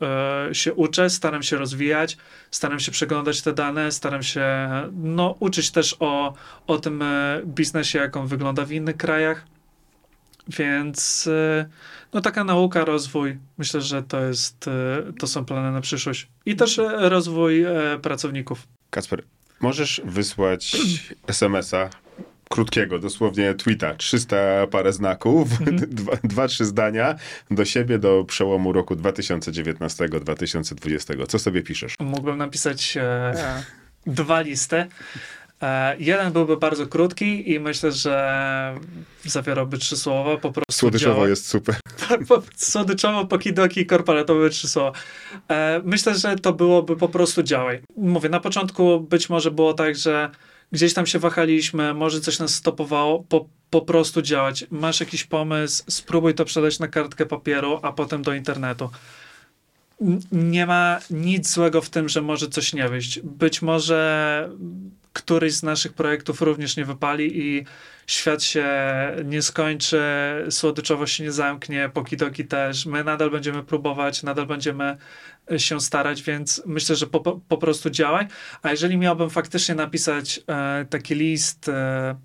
[0.50, 2.18] e, się uczę, staram się rozwijać,
[2.52, 4.46] staram się przeglądać te dane, staram się
[4.94, 6.34] no, uczyć też o,
[6.68, 9.46] o tym e, biznesie, jak on wygląda w innych krajach.
[10.48, 11.70] Więc e,
[12.14, 14.70] no taka nauka, rozwój, myślę, że to jest,
[15.20, 16.28] to są plany na przyszłość.
[16.46, 17.66] I też rozwój
[18.02, 18.68] pracowników.
[18.90, 19.24] Kacper,
[19.60, 20.78] możesz wysłać
[21.28, 21.90] SMS-a
[22.52, 25.78] krótkiego, dosłownie tweeta, 300 parę znaków, Mhm.
[26.02, 27.16] dwa, dwa, trzy zdania
[27.52, 31.28] do siebie do przełomu roku 2019-2020.
[31.28, 31.96] Co sobie piszesz?
[32.00, 33.34] Mógłbym napisać e,
[34.08, 34.86] dwa listy.
[35.62, 38.76] E, jeden byłby bardzo krótki i myślę, że
[39.26, 40.38] zawierałby trzy słowa.
[40.38, 41.28] Po prostu Słodyczowo działa.
[41.28, 41.76] jest super.
[42.10, 44.92] Tak, po, słodyczowo, pokidoki, korporatowe trzy słowa.
[45.50, 47.80] E, myślę, że to byłoby po prostu działaj.
[47.98, 50.30] Mówię, na początku być może było tak, że
[50.72, 54.66] gdzieś tam się wahaliśmy, może coś nas stopowało, po, po prostu działać.
[54.72, 58.90] Masz jakiś pomysł, spróbuj to przedać na kartkę papieru, a potem do internetu.
[60.02, 63.20] N- Nie ma nic złego w tym, że może coś nie wyjść.
[63.20, 64.50] Być może
[65.14, 67.66] któryś z naszych projektów również nie wypali i
[68.08, 68.68] świat się
[69.26, 70.02] nie skończy,
[70.50, 72.86] słodyczowo się nie zamknie, pokidoki też.
[72.86, 74.98] My nadal będziemy próbować, nadal będziemy
[75.58, 78.28] się starać, więc myślę, że po, po prostu działaj.
[78.62, 82.16] A jeżeli miałbym faktycznie napisać e, taki list e,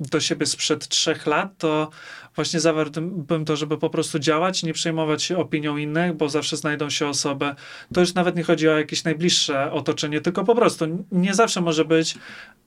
[0.00, 1.90] do siebie sprzed trzech lat, to
[2.34, 6.90] właśnie zawarłbym to, żeby po prostu działać, nie przejmować się opinią innych, bo zawsze znajdą
[6.90, 7.54] się osoby.
[7.94, 11.84] To już nawet nie chodzi o jakieś najbliższe otoczenie, tylko po prostu nie zawsze może
[11.84, 12.14] być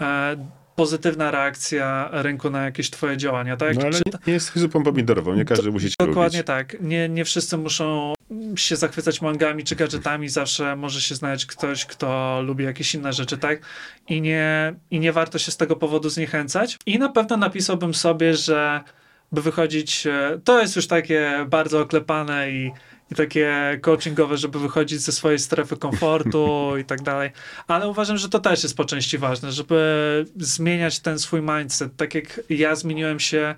[0.01, 0.35] e,
[0.75, 3.75] pozytywna reakcja rynku na jakieś twoje działania, tak?
[3.75, 6.47] No ale Czy- nie, nie jest zupą pomidorową, nie każdy musi cię Dokładnie lubić.
[6.47, 6.81] tak.
[6.81, 8.13] Nie, nie wszyscy muszą
[8.55, 10.29] się zachwycać mangami czy gadżetami.
[10.29, 13.61] Zawsze może się znaleźć ktoś, kto lubi jakieś inne rzeczy, tak?
[14.07, 16.77] I nie, I nie warto się z tego powodu zniechęcać.
[16.85, 18.83] I na pewno napisałbym sobie, że
[19.31, 22.71] by wychodzić, e, to jest już takie bardzo oklepane i,
[23.11, 27.31] i takie coachingowe, żeby wychodzić ze swojej strefy komfortu i tak dalej.
[27.67, 31.95] Ale uważam, że to też jest po części ważne, żeby zmieniać ten swój mindset.
[31.95, 33.55] Tak jak ja zmieniłem się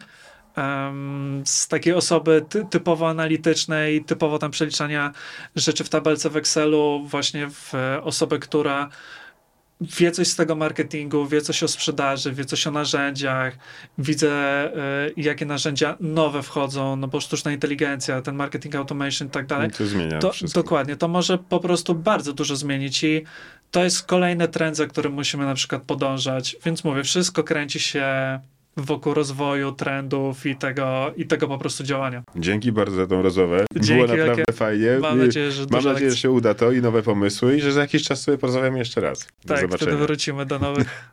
[1.46, 5.12] z takiej osoby ty, typowo analitycznej, typowo tam przeliczania
[5.56, 8.90] rzeczy w tabelce w Excelu, właśnie w e, osobę, która
[9.82, 13.58] wie coś z tego marketingu, wie coś o sprzedaży, wie coś o narzędziach,
[13.98, 14.72] widzę e,
[15.18, 19.72] jakie narzędzia nowe wchodzą, no bo sztuczna inteligencja, ten marketing automation i tak dalej.
[19.72, 20.64] To zmienia To, wszystko.
[20.64, 23.24] dokładnie, to może po prostu bardzo dużo zmienić i
[23.72, 26.56] to jest kolejny trend, za którym musimy na przykład podążać.
[26.66, 28.40] Więc mówię, wszystko kręci się
[28.78, 32.24] wokół rozwoju, trendów i tego, i tego po prostu działania.
[32.36, 33.66] Dzięki bardzo za tą rozmowę.
[33.76, 34.88] Dzięki Było naprawdę fajnie.
[35.02, 37.82] Mam nadzieję, że Mam nadzieję, że się uda to i nowe pomysły i że za
[37.82, 39.20] jakiś czas sobie porozmawiamy jeszcze raz.
[39.20, 39.98] Do Tak, wtedy zobaczenia.
[39.98, 40.88] wrócimy do nowych